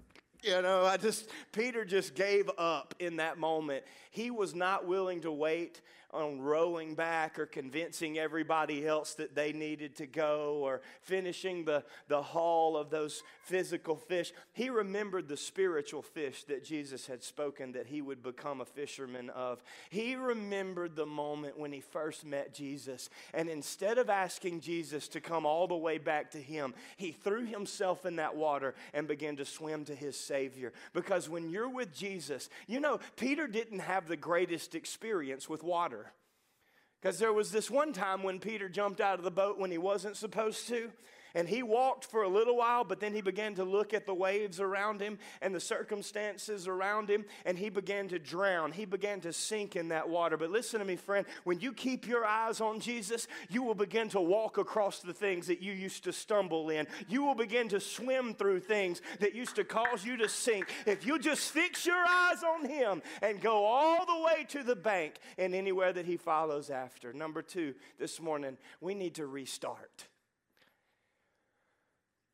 you 0.41 0.61
know, 0.61 0.85
I 0.85 0.97
just, 0.97 1.29
Peter 1.51 1.85
just 1.85 2.15
gave 2.15 2.49
up 2.57 2.95
in 2.99 3.17
that 3.17 3.37
moment. 3.37 3.83
He 4.09 4.31
was 4.31 4.55
not 4.55 4.87
willing 4.87 5.21
to 5.21 5.31
wait 5.31 5.81
on 6.13 6.41
rowing 6.41 6.95
back 6.95 7.39
or 7.39 7.45
convincing 7.45 8.17
everybody 8.17 8.85
else 8.85 9.13
that 9.15 9.35
they 9.35 9.53
needed 9.53 9.95
to 9.97 10.05
go 10.05 10.59
or 10.61 10.81
finishing 11.01 11.65
the, 11.65 11.83
the 12.07 12.21
haul 12.21 12.77
of 12.77 12.89
those 12.89 13.23
physical 13.43 13.95
fish. 13.95 14.33
He 14.53 14.69
remembered 14.69 15.27
the 15.27 15.37
spiritual 15.37 16.01
fish 16.01 16.43
that 16.45 16.63
Jesus 16.63 17.07
had 17.07 17.23
spoken 17.23 17.73
that 17.73 17.87
he 17.87 18.01
would 18.01 18.23
become 18.23 18.61
a 18.61 18.65
fisherman 18.65 19.29
of. 19.29 19.63
He 19.89 20.15
remembered 20.15 20.95
the 20.95 21.05
moment 21.05 21.57
when 21.57 21.71
he 21.71 21.81
first 21.81 22.25
met 22.25 22.53
Jesus. 22.53 23.09
And 23.33 23.49
instead 23.49 23.97
of 23.97 24.09
asking 24.09 24.61
Jesus 24.61 25.07
to 25.09 25.21
come 25.21 25.45
all 25.45 25.67
the 25.67 25.75
way 25.75 25.97
back 25.97 26.31
to 26.31 26.41
him, 26.41 26.73
he 26.97 27.11
threw 27.11 27.45
himself 27.45 28.05
in 28.05 28.17
that 28.17 28.35
water 28.35 28.75
and 28.93 29.07
began 29.07 29.35
to 29.37 29.45
swim 29.45 29.85
to 29.85 29.95
his 29.95 30.17
Savior. 30.17 30.73
Because 30.93 31.29
when 31.29 31.49
you're 31.49 31.69
with 31.69 31.93
Jesus, 31.93 32.49
you 32.67 32.79
know, 32.79 32.99
Peter 33.15 33.47
didn't 33.47 33.79
have 33.79 34.07
the 34.07 34.17
greatest 34.17 34.75
experience 34.75 35.49
with 35.49 35.63
water. 35.63 36.00
Because 37.01 37.17
there 37.17 37.33
was 37.33 37.51
this 37.51 37.71
one 37.71 37.93
time 37.93 38.21
when 38.21 38.39
Peter 38.39 38.69
jumped 38.69 39.01
out 39.01 39.17
of 39.17 39.25
the 39.25 39.31
boat 39.31 39.57
when 39.57 39.71
he 39.71 39.79
wasn't 39.79 40.15
supposed 40.15 40.67
to, 40.67 40.91
And 41.33 41.47
he 41.47 41.63
walked 41.63 42.05
for 42.05 42.23
a 42.23 42.29
little 42.29 42.57
while, 42.57 42.83
but 42.83 42.99
then 42.99 43.13
he 43.13 43.21
began 43.21 43.55
to 43.55 43.63
look 43.63 43.93
at 43.93 44.05
the 44.05 44.13
waves 44.13 44.59
around 44.59 45.01
him 45.01 45.17
and 45.41 45.55
the 45.55 45.59
circumstances 45.59 46.67
around 46.67 47.09
him, 47.09 47.25
and 47.45 47.57
he 47.57 47.69
began 47.69 48.07
to 48.09 48.19
drown. 48.19 48.71
He 48.71 48.85
began 48.85 49.21
to 49.21 49.33
sink 49.33 49.75
in 49.75 49.89
that 49.89 50.09
water. 50.09 50.37
But 50.37 50.51
listen 50.51 50.79
to 50.79 50.85
me, 50.85 50.95
friend, 50.95 51.25
when 51.43 51.59
you 51.59 51.73
keep 51.73 52.07
your 52.07 52.25
eyes 52.25 52.61
on 52.61 52.79
Jesus, 52.79 53.27
you 53.49 53.63
will 53.63 53.75
begin 53.75 54.09
to 54.09 54.21
walk 54.21 54.57
across 54.57 54.99
the 54.99 55.13
things 55.13 55.47
that 55.47 55.61
you 55.61 55.73
used 55.73 56.03
to 56.03 56.13
stumble 56.13 56.69
in. 56.69 56.87
You 57.07 57.23
will 57.23 57.35
begin 57.35 57.69
to 57.69 57.79
swim 57.79 58.33
through 58.33 58.59
things 58.61 59.01
that 59.19 59.35
used 59.35 59.55
to 59.55 59.63
cause 59.63 60.05
you 60.05 60.17
to 60.17 60.29
sink. 60.29 60.67
If 60.85 61.05
you 61.05 61.17
just 61.19 61.51
fix 61.51 61.85
your 61.85 62.03
eyes 62.07 62.43
on 62.43 62.65
him 62.65 63.01
and 63.21 63.41
go 63.41 63.65
all 63.65 64.05
the 64.05 64.23
way 64.23 64.45
to 64.49 64.63
the 64.63 64.75
bank 64.75 65.19
and 65.37 65.55
anywhere 65.55 65.93
that 65.93 66.05
he 66.05 66.17
follows 66.17 66.69
after. 66.69 67.13
Number 67.13 67.41
two, 67.41 67.73
this 67.99 68.19
morning, 68.19 68.57
we 68.79 68.93
need 68.93 69.15
to 69.15 69.25
restart. 69.25 70.07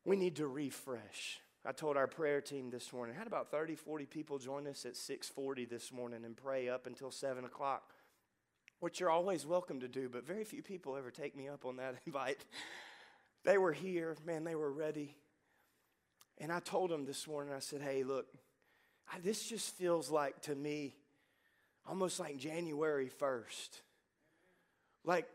We 0.08 0.16
need 0.16 0.36
to 0.36 0.46
refresh. 0.46 1.38
I 1.66 1.72
told 1.72 1.98
our 1.98 2.06
prayer 2.06 2.40
team 2.40 2.70
this 2.70 2.94
morning, 2.94 3.14
had 3.14 3.26
about 3.26 3.50
30, 3.50 3.74
40 3.74 4.06
people 4.06 4.38
join 4.38 4.66
us 4.66 4.86
at 4.86 4.96
640 4.96 5.66
this 5.66 5.92
morning 5.92 6.24
and 6.24 6.34
pray 6.34 6.70
up 6.70 6.86
until 6.86 7.10
7 7.10 7.44
o'clock, 7.44 7.92
which 8.80 9.00
you're 9.00 9.10
always 9.10 9.44
welcome 9.44 9.80
to 9.80 9.86
do, 9.86 10.08
but 10.08 10.26
very 10.26 10.44
few 10.44 10.62
people 10.62 10.96
ever 10.96 11.10
take 11.10 11.36
me 11.36 11.46
up 11.46 11.66
on 11.66 11.76
that 11.76 11.96
invite. 12.06 12.46
They 13.44 13.58
were 13.58 13.74
here, 13.74 14.16
man, 14.24 14.44
they 14.44 14.54
were 14.54 14.72
ready. 14.72 15.14
And 16.38 16.50
I 16.50 16.60
told 16.60 16.90
them 16.90 17.04
this 17.04 17.28
morning, 17.28 17.52
I 17.52 17.58
said, 17.58 17.82
hey, 17.82 18.02
look, 18.02 18.28
I, 19.12 19.18
this 19.18 19.46
just 19.46 19.76
feels 19.76 20.08
like 20.10 20.40
to 20.44 20.54
me 20.54 20.96
almost 21.86 22.18
like 22.18 22.38
January 22.38 23.10
1st. 23.20 23.82
Like, 25.04 25.26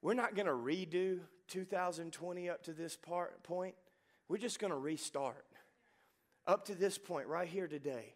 we're 0.00 0.14
not 0.14 0.36
going 0.36 0.46
to 0.46 0.52
redo 0.52 1.18
2020 1.48 2.48
up 2.48 2.62
to 2.62 2.72
this 2.72 2.94
part, 2.94 3.42
point. 3.42 3.74
We're 4.32 4.38
just 4.38 4.58
going 4.58 4.70
to 4.70 4.78
restart. 4.78 5.44
Up 6.46 6.64
to 6.64 6.74
this 6.74 6.96
point, 6.96 7.26
right 7.26 7.46
here 7.46 7.68
today, 7.68 8.14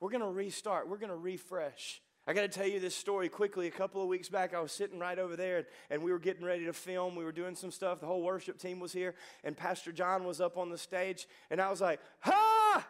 we're 0.00 0.10
going 0.10 0.20
to 0.20 0.26
restart. 0.26 0.88
We're 0.88 0.96
going 0.96 1.12
to 1.12 1.16
refresh. 1.16 2.02
I 2.26 2.32
got 2.32 2.40
to 2.40 2.48
tell 2.48 2.66
you 2.66 2.80
this 2.80 2.96
story 2.96 3.28
quickly. 3.28 3.68
A 3.68 3.70
couple 3.70 4.02
of 4.02 4.08
weeks 4.08 4.28
back, 4.28 4.52
I 4.52 4.58
was 4.58 4.72
sitting 4.72 4.98
right 4.98 5.16
over 5.16 5.36
there 5.36 5.68
and 5.90 6.02
we 6.02 6.10
were 6.10 6.18
getting 6.18 6.44
ready 6.44 6.64
to 6.64 6.72
film. 6.72 7.14
We 7.14 7.22
were 7.22 7.30
doing 7.30 7.54
some 7.54 7.70
stuff. 7.70 8.00
The 8.00 8.06
whole 8.06 8.24
worship 8.24 8.58
team 8.58 8.80
was 8.80 8.92
here, 8.92 9.14
and 9.44 9.56
Pastor 9.56 9.92
John 9.92 10.24
was 10.24 10.40
up 10.40 10.58
on 10.58 10.70
the 10.70 10.76
stage. 10.76 11.28
And 11.52 11.60
I 11.60 11.70
was 11.70 11.80
like, 11.80 12.00
Ha! 12.22 12.84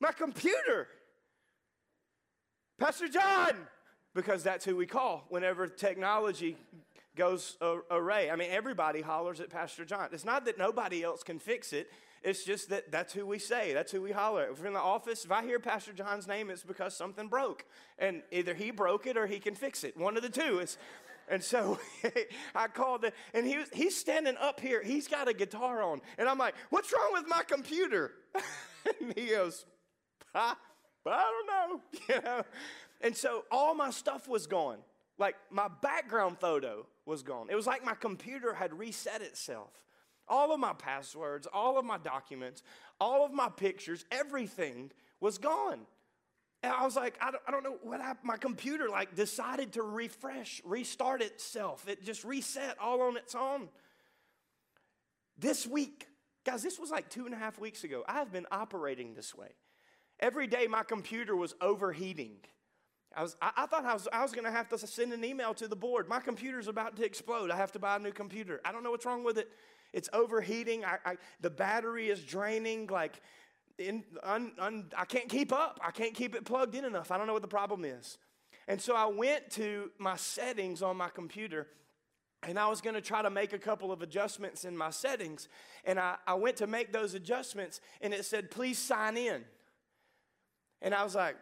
My 0.00 0.10
computer! 0.10 0.88
Pastor 2.80 3.06
John! 3.06 3.52
Because 4.16 4.42
that's 4.42 4.64
who 4.64 4.74
we 4.74 4.86
call 4.86 5.26
whenever 5.28 5.68
technology 5.68 6.56
goes 7.18 7.58
array. 7.90 8.30
I 8.30 8.36
mean, 8.36 8.50
everybody 8.50 9.02
hollers 9.02 9.40
at 9.40 9.50
Pastor 9.50 9.84
John. 9.84 10.08
It's 10.12 10.24
not 10.24 10.46
that 10.46 10.56
nobody 10.56 11.02
else 11.02 11.22
can 11.22 11.38
fix 11.38 11.72
it. 11.74 11.90
It's 12.22 12.44
just 12.44 12.70
that 12.70 12.90
that's 12.90 13.12
who 13.12 13.26
we 13.26 13.38
say. 13.38 13.74
That's 13.74 13.92
who 13.92 14.00
we 14.00 14.12
holler. 14.12 14.48
If 14.50 14.60
we're 14.60 14.68
in 14.68 14.72
the 14.72 14.80
office, 14.80 15.24
if 15.24 15.30
I 15.30 15.42
hear 15.42 15.58
Pastor 15.58 15.92
John's 15.92 16.26
name, 16.26 16.50
it's 16.50 16.64
because 16.64 16.96
something 16.96 17.28
broke. 17.28 17.64
And 17.98 18.22
either 18.32 18.54
he 18.54 18.70
broke 18.70 19.06
it 19.06 19.16
or 19.16 19.26
he 19.26 19.38
can 19.38 19.54
fix 19.54 19.84
it. 19.84 19.96
One 19.96 20.16
of 20.16 20.22
the 20.22 20.28
two. 20.28 20.60
is. 20.60 20.78
and 21.28 21.42
so 21.42 21.78
I 22.54 22.68
called 22.68 23.04
it, 23.04 23.14
and 23.34 23.46
he 23.46 23.58
was, 23.58 23.68
he's 23.72 23.96
standing 23.96 24.36
up 24.40 24.60
here. 24.60 24.82
He's 24.82 25.06
got 25.06 25.28
a 25.28 25.34
guitar 25.34 25.82
on. 25.82 26.00
And 26.16 26.28
I'm 26.28 26.38
like, 26.38 26.54
what's 26.70 26.92
wrong 26.92 27.10
with 27.12 27.28
my 27.28 27.42
computer? 27.42 28.12
and 29.00 29.12
he 29.16 29.26
goes, 29.26 29.64
I, 30.34 30.54
I 31.06 31.30
don't 31.30 31.46
know. 31.46 31.80
You 32.08 32.22
know? 32.22 32.42
And 33.00 33.16
so 33.16 33.44
all 33.50 33.74
my 33.74 33.90
stuff 33.90 34.28
was 34.28 34.46
gone. 34.46 34.78
Like 35.18 35.36
my 35.50 35.68
background 35.82 36.38
photo 36.40 36.86
was 37.08 37.24
gone. 37.24 37.48
It 37.50 37.56
was 37.56 37.66
like 37.66 37.84
my 37.84 37.94
computer 37.94 38.54
had 38.54 38.78
reset 38.78 39.22
itself. 39.22 39.72
All 40.28 40.52
of 40.52 40.60
my 40.60 40.74
passwords, 40.74 41.48
all 41.52 41.78
of 41.78 41.84
my 41.84 41.98
documents, 41.98 42.62
all 43.00 43.24
of 43.24 43.32
my 43.32 43.48
pictures, 43.48 44.04
everything 44.12 44.92
was 45.18 45.38
gone. 45.38 45.80
And 46.62 46.72
I 46.72 46.84
was 46.84 46.96
like, 46.96 47.16
I 47.20 47.30
don't, 47.30 47.42
I 47.46 47.50
don't 47.50 47.62
know 47.64 47.78
what 47.82 48.00
happened. 48.00 48.26
My 48.26 48.36
computer 48.36 48.88
like 48.88 49.14
decided 49.14 49.72
to 49.72 49.82
refresh, 49.82 50.60
restart 50.64 51.22
itself. 51.22 51.88
It 51.88 52.04
just 52.04 52.24
reset 52.24 52.76
all 52.80 53.00
on 53.02 53.16
its 53.16 53.34
own. 53.34 53.68
This 55.38 55.66
week, 55.66 56.08
guys, 56.44 56.62
this 56.62 56.78
was 56.78 56.90
like 56.90 57.08
two 57.08 57.26
and 57.26 57.34
a 57.34 57.38
half 57.38 57.58
weeks 57.58 57.84
ago. 57.84 58.04
I 58.08 58.14
have 58.14 58.32
been 58.32 58.46
operating 58.50 59.14
this 59.14 59.34
way. 59.34 59.50
Every 60.20 60.48
day 60.48 60.66
my 60.66 60.82
computer 60.82 61.36
was 61.36 61.54
overheating. 61.60 62.38
I, 63.18 63.22
was, 63.22 63.36
I, 63.42 63.50
I 63.56 63.66
thought 63.66 63.84
I 63.84 63.94
was, 63.94 64.06
I 64.12 64.22
was 64.22 64.30
going 64.30 64.44
to 64.44 64.50
have 64.52 64.68
to 64.68 64.78
send 64.78 65.12
an 65.12 65.24
email 65.24 65.52
to 65.54 65.66
the 65.66 65.74
board. 65.74 66.08
My 66.08 66.20
computer's 66.20 66.68
about 66.68 66.96
to 66.96 67.04
explode. 67.04 67.50
I 67.50 67.56
have 67.56 67.72
to 67.72 67.80
buy 67.80 67.96
a 67.96 67.98
new 67.98 68.12
computer. 68.12 68.60
I 68.64 68.70
don't 68.70 68.84
know 68.84 68.92
what's 68.92 69.04
wrong 69.04 69.24
with 69.24 69.38
it. 69.38 69.48
It's 69.92 70.08
overheating. 70.12 70.84
I, 70.84 70.98
I 71.04 71.16
the 71.40 71.50
battery 71.50 72.10
is 72.10 72.22
draining. 72.22 72.86
Like, 72.86 73.20
in, 73.76 74.04
un, 74.22 74.52
un, 74.60 74.90
I 74.96 75.04
can't 75.04 75.28
keep 75.28 75.52
up. 75.52 75.80
I 75.84 75.90
can't 75.90 76.14
keep 76.14 76.36
it 76.36 76.44
plugged 76.44 76.76
in 76.76 76.84
enough. 76.84 77.10
I 77.10 77.18
don't 77.18 77.26
know 77.26 77.32
what 77.32 77.42
the 77.42 77.48
problem 77.48 77.84
is. 77.84 78.18
And 78.68 78.80
so 78.80 78.94
I 78.94 79.06
went 79.06 79.50
to 79.52 79.90
my 79.98 80.14
settings 80.14 80.80
on 80.80 80.96
my 80.96 81.08
computer 81.08 81.66
and 82.44 82.56
I 82.56 82.68
was 82.68 82.80
going 82.80 82.94
to 82.94 83.00
try 83.00 83.22
to 83.22 83.30
make 83.30 83.52
a 83.52 83.58
couple 83.58 83.90
of 83.90 84.00
adjustments 84.00 84.64
in 84.64 84.76
my 84.76 84.90
settings. 84.90 85.48
And 85.84 85.98
I, 85.98 86.16
I 86.24 86.34
went 86.34 86.56
to 86.58 86.68
make 86.68 86.92
those 86.92 87.14
adjustments 87.14 87.80
and 88.00 88.14
it 88.14 88.24
said, 88.24 88.52
please 88.52 88.78
sign 88.78 89.16
in. 89.16 89.44
And 90.80 90.94
I 90.94 91.02
was 91.02 91.16
like, 91.16 91.34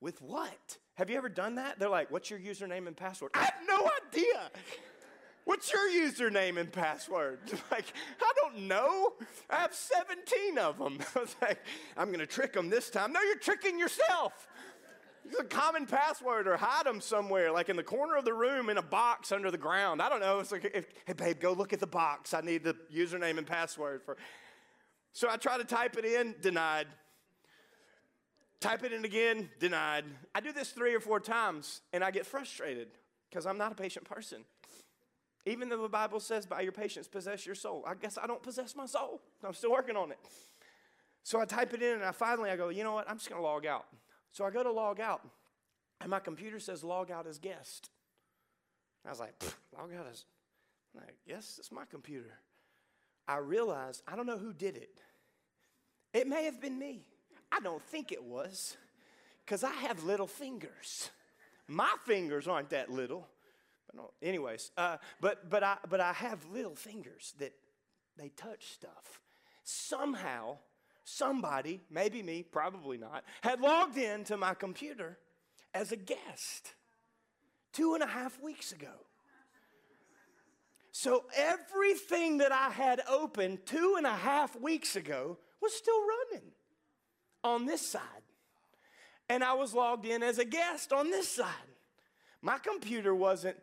with 0.00 0.20
what? 0.22 0.78
Have 0.94 1.10
you 1.10 1.16
ever 1.16 1.28
done 1.28 1.56
that? 1.56 1.78
They're 1.78 1.88
like, 1.88 2.10
What's 2.10 2.30
your 2.30 2.38
username 2.38 2.86
and 2.86 2.96
password? 2.96 3.30
I 3.34 3.44
have 3.44 3.54
no 3.66 3.88
idea. 4.06 4.50
What's 5.44 5.72
your 5.72 5.90
username 5.90 6.58
and 6.58 6.70
password? 6.70 7.40
Like, 7.70 7.92
I 8.20 8.32
don't 8.36 8.68
know. 8.68 9.14
I 9.48 9.56
have 9.56 9.74
17 9.74 10.58
of 10.58 10.78
them. 10.78 10.98
I 11.16 11.18
was 11.20 11.36
like, 11.40 11.58
I'm 11.96 12.08
going 12.08 12.20
to 12.20 12.26
trick 12.26 12.52
them 12.52 12.68
this 12.68 12.90
time. 12.90 13.12
No, 13.12 13.20
you're 13.22 13.38
tricking 13.38 13.78
yourself. 13.78 14.48
It's 15.24 15.38
a 15.38 15.44
common 15.44 15.86
password 15.86 16.48
or 16.48 16.56
hide 16.56 16.86
them 16.86 17.00
somewhere, 17.00 17.52
like 17.52 17.68
in 17.68 17.76
the 17.76 17.82
corner 17.82 18.16
of 18.16 18.24
the 18.24 18.32
room 18.32 18.70
in 18.70 18.78
a 18.78 18.82
box 18.82 19.30
under 19.30 19.50
the 19.50 19.58
ground. 19.58 20.02
I 20.02 20.08
don't 20.08 20.20
know. 20.20 20.40
It's 20.40 20.50
like, 20.50 20.70
if, 20.74 20.86
hey, 21.06 21.12
babe, 21.12 21.40
go 21.40 21.52
look 21.52 21.72
at 21.72 21.80
the 21.80 21.86
box. 21.86 22.34
I 22.34 22.40
need 22.40 22.64
the 22.64 22.76
username 22.92 23.38
and 23.38 23.46
password 23.46 24.02
for. 24.02 24.16
So 25.12 25.28
I 25.28 25.36
try 25.36 25.58
to 25.58 25.64
type 25.64 25.96
it 25.96 26.04
in, 26.04 26.34
denied. 26.40 26.86
Type 28.60 28.84
it 28.84 28.92
in 28.92 29.04
again, 29.04 29.48
denied. 29.58 30.04
I 30.34 30.40
do 30.40 30.52
this 30.52 30.70
three 30.70 30.94
or 30.94 31.00
four 31.00 31.18
times 31.18 31.80
and 31.92 32.04
I 32.04 32.10
get 32.10 32.26
frustrated 32.26 32.88
because 33.28 33.46
I'm 33.46 33.56
not 33.56 33.72
a 33.72 33.74
patient 33.74 34.04
person. 34.04 34.44
Even 35.46 35.70
though 35.70 35.80
the 35.80 35.88
Bible 35.88 36.20
says, 36.20 36.44
by 36.44 36.60
your 36.60 36.72
patience, 36.72 37.08
possess 37.08 37.46
your 37.46 37.54
soul. 37.54 37.82
I 37.86 37.94
guess 37.94 38.18
I 38.22 38.26
don't 38.26 38.42
possess 38.42 38.76
my 38.76 38.84
soul. 38.84 39.22
I'm 39.42 39.54
still 39.54 39.72
working 39.72 39.96
on 39.96 40.10
it. 40.10 40.18
So 41.22 41.40
I 41.40 41.46
type 41.46 41.72
it 41.72 41.82
in 41.82 41.94
and 41.94 42.04
I 42.04 42.12
finally 42.12 42.50
I 42.50 42.56
go, 42.56 42.68
you 42.68 42.84
know 42.84 42.92
what? 42.92 43.08
I'm 43.08 43.16
just 43.16 43.30
going 43.30 43.40
to 43.40 43.46
log 43.46 43.64
out. 43.64 43.86
So 44.32 44.44
I 44.44 44.50
go 44.50 44.62
to 44.62 44.70
log 44.70 45.00
out 45.00 45.26
and 46.00 46.10
my 46.10 46.20
computer 46.20 46.60
says 46.60 46.84
log 46.84 47.10
out 47.10 47.26
as 47.26 47.38
guest. 47.38 47.90
I 49.06 49.10
was 49.10 49.20
like, 49.20 49.32
log 49.76 49.90
out 49.98 50.06
as, 50.10 50.26
like, 50.94 51.16
yes, 51.26 51.56
it's 51.58 51.72
my 51.72 51.84
computer. 51.90 52.38
I 53.26 53.38
realized 53.38 54.02
I 54.06 54.16
don't 54.16 54.26
know 54.26 54.38
who 54.38 54.52
did 54.52 54.76
it. 54.76 55.00
It 56.12 56.26
may 56.26 56.44
have 56.44 56.60
been 56.60 56.78
me. 56.78 57.06
I 57.52 57.60
don't 57.60 57.82
think 57.82 58.12
it 58.12 58.22
was, 58.22 58.76
because 59.44 59.64
I 59.64 59.72
have 59.72 60.04
little 60.04 60.26
fingers. 60.26 61.10
My 61.66 61.90
fingers 62.04 62.46
aren't 62.46 62.70
that 62.70 62.90
little. 62.90 63.26
But 63.92 64.10
anyways, 64.22 64.70
uh, 64.76 64.98
but, 65.20 65.50
but, 65.50 65.64
I, 65.64 65.76
but 65.88 66.00
I 66.00 66.12
have 66.12 66.44
little 66.52 66.74
fingers 66.74 67.34
that 67.38 67.52
they 68.16 68.28
touch 68.30 68.66
stuff. 68.72 69.20
Somehow, 69.64 70.58
somebody, 71.04 71.80
maybe 71.90 72.22
me, 72.22 72.42
probably 72.42 72.98
not, 72.98 73.24
had 73.40 73.60
logged 73.60 73.98
into 73.98 74.36
my 74.36 74.54
computer 74.54 75.18
as 75.74 75.92
a 75.92 75.96
guest 75.96 76.74
two 77.72 77.94
and 77.94 78.02
a 78.02 78.06
half 78.06 78.40
weeks 78.40 78.72
ago. 78.72 79.06
So 80.92 81.24
everything 81.36 82.38
that 82.38 82.52
I 82.52 82.70
had 82.70 83.00
opened 83.08 83.64
two 83.64 83.94
and 83.96 84.06
a 84.06 84.14
half 84.14 84.58
weeks 84.60 84.96
ago 84.96 85.38
was 85.60 85.72
still 85.72 86.00
running 86.00 86.50
on 87.42 87.66
this 87.66 87.80
side. 87.80 88.02
And 89.28 89.44
I 89.44 89.54
was 89.54 89.74
logged 89.74 90.06
in 90.06 90.22
as 90.22 90.38
a 90.38 90.44
guest 90.44 90.92
on 90.92 91.10
this 91.10 91.28
side. 91.28 91.46
My 92.42 92.58
computer 92.58 93.14
wasn't 93.14 93.56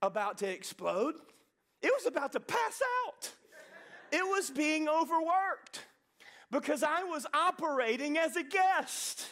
about 0.00 0.38
to 0.38 0.48
explode, 0.48 1.14
it 1.82 1.92
was 1.92 2.06
about 2.06 2.32
to 2.32 2.40
pass 2.40 2.80
out. 3.06 3.32
It 4.10 4.24
was 4.24 4.50
being 4.50 4.88
overworked 4.88 5.84
because 6.50 6.82
I 6.82 7.02
was 7.04 7.26
operating 7.34 8.16
as 8.16 8.36
a 8.36 8.42
guest. 8.42 9.26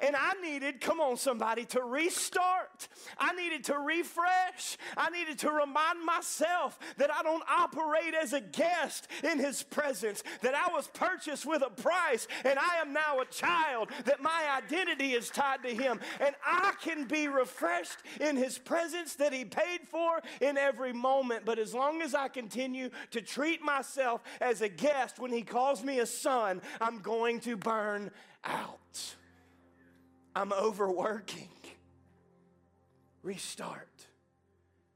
And 0.00 0.14
I 0.14 0.34
needed, 0.40 0.80
come 0.80 1.00
on, 1.00 1.16
somebody, 1.16 1.64
to 1.66 1.82
restart. 1.82 2.88
I 3.18 3.32
needed 3.34 3.64
to 3.64 3.78
refresh. 3.78 4.76
I 4.96 5.10
needed 5.10 5.38
to 5.40 5.50
remind 5.50 6.04
myself 6.04 6.78
that 6.98 7.12
I 7.12 7.22
don't 7.22 7.42
operate 7.50 8.14
as 8.14 8.32
a 8.32 8.40
guest 8.40 9.08
in 9.24 9.38
His 9.38 9.64
presence, 9.64 10.22
that 10.42 10.54
I 10.54 10.72
was 10.72 10.86
purchased 10.88 11.46
with 11.46 11.62
a 11.62 11.70
price 11.70 12.28
and 12.44 12.58
I 12.58 12.80
am 12.80 12.92
now 12.92 13.20
a 13.20 13.24
child, 13.24 13.90
that 14.04 14.22
my 14.22 14.44
identity 14.56 15.14
is 15.14 15.30
tied 15.30 15.64
to 15.64 15.74
Him. 15.74 15.98
And 16.20 16.34
I 16.46 16.74
can 16.80 17.06
be 17.06 17.26
refreshed 17.26 17.98
in 18.20 18.36
His 18.36 18.56
presence 18.56 19.14
that 19.14 19.32
He 19.32 19.44
paid 19.44 19.80
for 19.88 20.20
in 20.40 20.56
every 20.56 20.92
moment. 20.92 21.44
But 21.44 21.58
as 21.58 21.74
long 21.74 22.02
as 22.02 22.14
I 22.14 22.28
continue 22.28 22.90
to 23.10 23.20
treat 23.20 23.62
myself 23.62 24.22
as 24.40 24.60
a 24.60 24.68
guest 24.68 25.18
when 25.18 25.32
He 25.32 25.42
calls 25.42 25.82
me 25.82 25.98
a 25.98 26.06
son, 26.06 26.62
I'm 26.80 27.00
going 27.00 27.40
to 27.40 27.56
burn 27.56 28.12
out. 28.44 28.78
I'm 30.38 30.52
overworking. 30.52 31.48
Restart, 33.24 34.06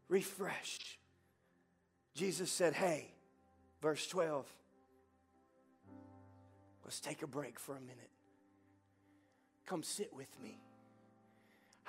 refresh. 0.09 1.00
Jesus 2.14 2.48
said, 2.48 2.74
Hey, 2.74 3.11
verse 3.81 4.07
12, 4.07 4.46
let's 6.85 7.00
take 7.00 7.22
a 7.22 7.26
break 7.26 7.59
for 7.59 7.76
a 7.76 7.81
minute. 7.81 8.11
Come 9.66 9.83
sit 9.83 10.14
with 10.14 10.28
me. 10.40 10.61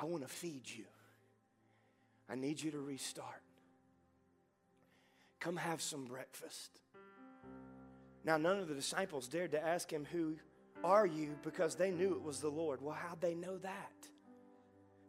I 0.01 0.05
want 0.05 0.23
to 0.23 0.33
feed 0.33 0.63
you. 0.65 0.85
I 2.27 2.33
need 2.33 2.59
you 2.59 2.71
to 2.71 2.79
restart. 2.79 3.43
Come 5.39 5.57
have 5.57 5.79
some 5.79 6.05
breakfast. 6.05 6.71
Now, 8.25 8.37
none 8.37 8.57
of 8.57 8.67
the 8.67 8.73
disciples 8.73 9.27
dared 9.27 9.51
to 9.51 9.63
ask 9.63 9.93
him, 9.93 10.07
Who 10.11 10.37
are 10.83 11.05
you? 11.05 11.35
because 11.43 11.75
they 11.75 11.91
knew 11.91 12.13
it 12.13 12.21
was 12.21 12.39
the 12.39 12.49
Lord. 12.49 12.81
Well, 12.81 12.95
how'd 12.95 13.21
they 13.21 13.35
know 13.35 13.57
that? 13.57 13.91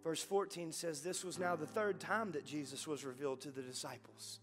Verse 0.03 0.23
14 0.23 0.73
says, 0.73 1.01
This 1.01 1.25
was 1.25 1.39
now 1.39 1.57
the 1.57 1.67
third 1.67 1.99
time 1.99 2.33
that 2.33 2.45
Jesus 2.45 2.87
was 2.87 3.05
revealed 3.05 3.41
to 3.43 3.51
the 3.51 3.63
disciples. 3.63 4.41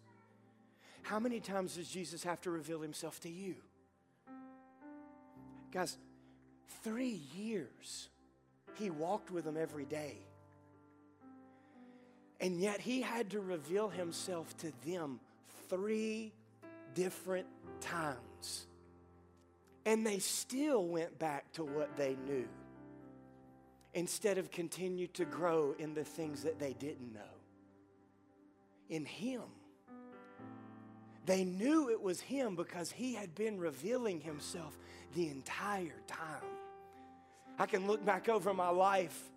How 1.03 1.19
many 1.19 1.39
times 1.39 1.75
does 1.75 1.87
Jesus 1.87 2.23
have 2.23 2.41
to 2.41 2.51
reveal 2.51 2.81
himself 2.81 3.19
to 3.21 3.29
you? 3.29 3.55
Guys, 5.71 5.97
three 6.83 7.21
years 7.35 8.09
he 8.75 8.89
walked 8.89 9.31
with 9.31 9.45
them 9.45 9.57
every 9.57 9.85
day. 9.85 10.17
And 12.39 12.59
yet 12.59 12.81
he 12.81 13.01
had 13.01 13.29
to 13.31 13.39
reveal 13.39 13.89
himself 13.89 14.57
to 14.57 14.71
them 14.85 15.19
three 15.69 16.33
different 16.95 17.47
times. 17.79 18.65
And 19.85 20.05
they 20.05 20.19
still 20.19 20.85
went 20.85 21.17
back 21.17 21.51
to 21.53 21.63
what 21.63 21.95
they 21.97 22.15
knew 22.25 22.47
instead 23.93 24.37
of 24.37 24.51
continue 24.51 25.07
to 25.07 25.25
grow 25.25 25.75
in 25.77 25.93
the 25.93 26.03
things 26.03 26.43
that 26.43 26.59
they 26.59 26.73
didn't 26.73 27.13
know. 27.13 27.19
In 28.89 29.05
Him. 29.05 29.41
They 31.25 31.43
knew 31.43 31.89
it 31.89 32.01
was 32.01 32.19
Him 32.21 32.55
because 32.55 32.91
He 32.91 33.13
had 33.13 33.35
been 33.35 33.59
revealing 33.59 34.21
Himself 34.21 34.77
the 35.13 35.27
entire 35.29 36.01
time. 36.07 36.43
I 37.59 37.65
can 37.65 37.87
look 37.87 38.03
back 38.05 38.29
over 38.29 38.53
my 38.53 38.69
life 38.69 39.29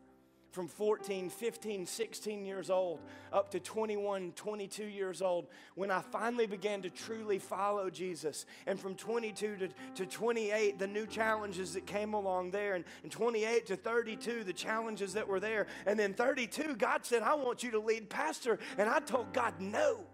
from 0.55 0.69
14, 0.69 1.31
15, 1.31 1.85
16 1.85 2.45
years 2.47 2.71
old 2.71 3.01
up 3.33 3.51
to 3.51 3.59
21, 3.59 4.31
22 4.37 4.85
years 4.85 5.21
old 5.21 5.49
when 5.75 5.91
I 5.91 6.01
finally 6.01 6.47
began 6.47 6.81
to 6.83 6.91
truly 6.91 7.41
follow 7.41 7.91
Jesus. 7.91 8.47
And 8.69 8.79
from 8.79 8.95
22 8.95 9.57
to, 9.57 9.69
to 9.97 10.07
28, 10.07 10.79
the 10.79 10.87
new 10.87 11.07
challenges 11.07 11.75
that 11.75 11.87
came 11.87 12.15
along 12.15 12.53
there. 12.53 12.77
And, 12.77 12.85
and 13.03 13.11
28 13.11 13.67
to 13.67 13.77
32, 13.77 14.45
the 14.45 14.53
challenges 14.53 15.15
that 15.15 15.27
were 15.27 15.41
there. 15.41 15.67
And 15.87 15.99
then 15.99 16.15
32, 16.15 16.77
God 16.77 17.05
said, 17.05 17.25
I 17.25 17.35
want 17.35 17.65
you 17.65 17.73
to 17.73 17.81
lead 17.81 18.09
pastor. 18.09 18.61
And 18.79 18.89
I 18.89 19.01
told 19.01 19.33
God, 19.33 19.55
no. 19.59 20.05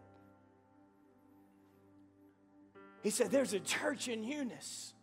He 3.03 3.11
said, 3.11 3.31
There's 3.31 3.53
a 3.53 3.61
church 3.61 4.09
in 4.09 4.25
Eunice. 4.25 4.95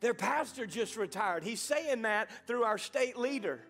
Their 0.00 0.14
pastor 0.14 0.66
just 0.66 0.96
retired. 0.96 1.42
He's 1.42 1.60
saying 1.60 2.02
that 2.02 2.28
through 2.46 2.64
our 2.64 2.78
state 2.78 3.16
leader. 3.16 3.60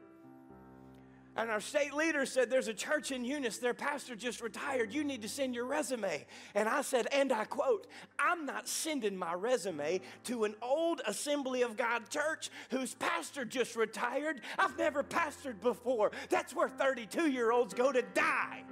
And 1.38 1.50
our 1.50 1.60
state 1.60 1.92
leader 1.92 2.24
said, 2.24 2.48
There's 2.48 2.68
a 2.68 2.74
church 2.74 3.12
in 3.12 3.22
Eunice, 3.24 3.58
their 3.58 3.74
pastor 3.74 4.16
just 4.16 4.40
retired. 4.40 4.92
You 4.92 5.04
need 5.04 5.22
to 5.22 5.28
send 5.28 5.54
your 5.54 5.66
resume. 5.66 6.24
And 6.54 6.66
I 6.68 6.80
said, 6.80 7.08
and 7.12 7.30
I 7.30 7.44
quote, 7.44 7.86
I'm 8.18 8.46
not 8.46 8.66
sending 8.66 9.16
my 9.16 9.34
resume 9.34 10.00
to 10.24 10.44
an 10.44 10.54
old 10.62 11.02
Assembly 11.06 11.60
of 11.62 11.76
God 11.76 12.08
church 12.08 12.50
whose 12.70 12.94
pastor 12.94 13.44
just 13.44 13.76
retired. 13.76 14.40
I've 14.58 14.78
never 14.78 15.02
pastored 15.02 15.60
before. 15.60 16.10
That's 16.30 16.54
where 16.54 16.70
32 16.70 17.30
year 17.30 17.52
olds 17.52 17.74
go 17.74 17.92
to 17.92 18.02
die. 18.14 18.64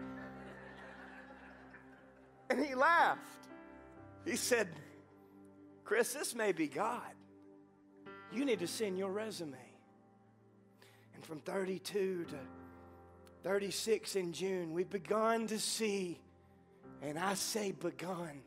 and 2.49 2.65
he 2.65 2.75
laughed. 2.75 3.21
He 4.25 4.37
said, 4.37 4.69
Chris, 5.85 6.15
this 6.15 6.35
may 6.35 6.53
be 6.53 6.67
God 6.67 7.14
you 8.35 8.45
need 8.45 8.59
to 8.61 8.67
send 8.67 8.99
your 8.99 9.11
resume. 9.11 9.57
And 11.15 11.25
from 11.25 11.39
32 11.41 12.27
to 12.31 12.37
36 13.43 14.17
in 14.17 14.33
June, 14.33 14.73
we've 14.73 14.91
begun 14.91 15.47
to 15.47 15.59
see, 15.59 16.19
and 17.03 17.19
I 17.19 17.35
say 17.35 17.73
begun 17.73 18.43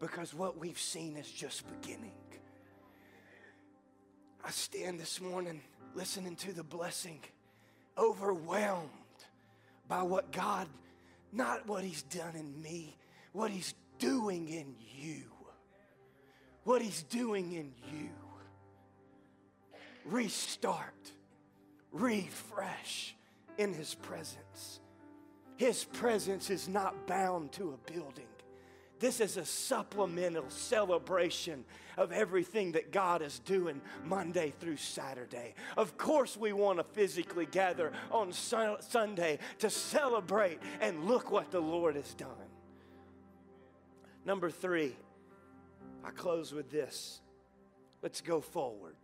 because 0.00 0.34
what 0.34 0.58
we've 0.58 0.78
seen 0.78 1.16
is 1.16 1.30
just 1.30 1.64
beginning. 1.80 2.12
I 4.44 4.50
stand 4.50 4.98
this 4.98 5.20
morning 5.20 5.60
listening 5.94 6.36
to 6.36 6.52
the 6.52 6.62
blessing, 6.62 7.20
overwhelmed 7.96 8.88
by 9.88 10.02
what 10.02 10.32
God, 10.32 10.68
not 11.32 11.66
what 11.66 11.84
He's 11.84 12.02
done 12.02 12.34
in 12.34 12.60
me, 12.62 12.96
what 13.32 13.50
He's 13.50 13.74
doing 13.98 14.48
in 14.48 14.74
you. 14.96 15.22
What 16.64 16.82
He's 16.82 17.02
doing 17.04 17.52
in 17.52 17.72
you 17.92 18.10
restart, 20.10 21.12
refresh 21.92 23.14
in 23.56 23.72
His 23.72 23.94
presence. 23.94 24.80
His 25.56 25.84
presence 25.84 26.50
is 26.50 26.68
not 26.68 27.06
bound 27.06 27.52
to 27.52 27.72
a 27.72 27.92
building. 27.92 28.26
This 29.00 29.20
is 29.20 29.36
a 29.36 29.44
supplemental 29.44 30.50
celebration 30.50 31.64
of 31.96 32.10
everything 32.10 32.72
that 32.72 32.90
God 32.90 33.22
is 33.22 33.38
doing 33.38 33.80
Monday 34.04 34.52
through 34.58 34.76
Saturday. 34.76 35.54
Of 35.76 35.96
course, 35.96 36.36
we 36.36 36.52
want 36.52 36.78
to 36.78 36.84
physically 36.84 37.46
gather 37.46 37.92
on 38.10 38.32
Sunday 38.32 39.38
to 39.60 39.70
celebrate 39.70 40.58
and 40.80 41.04
look 41.04 41.30
what 41.30 41.52
the 41.52 41.60
Lord 41.60 41.94
has 41.94 42.12
done. 42.14 42.28
Number 44.24 44.50
three, 44.50 44.96
I 46.04 46.10
close 46.10 46.52
with 46.52 46.68
this. 46.68 47.20
Let's 48.02 48.20
go 48.20 48.40
forward. 48.40 48.97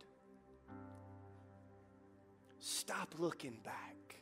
Stop 2.67 3.13
looking 3.19 3.59
back. 3.63 4.15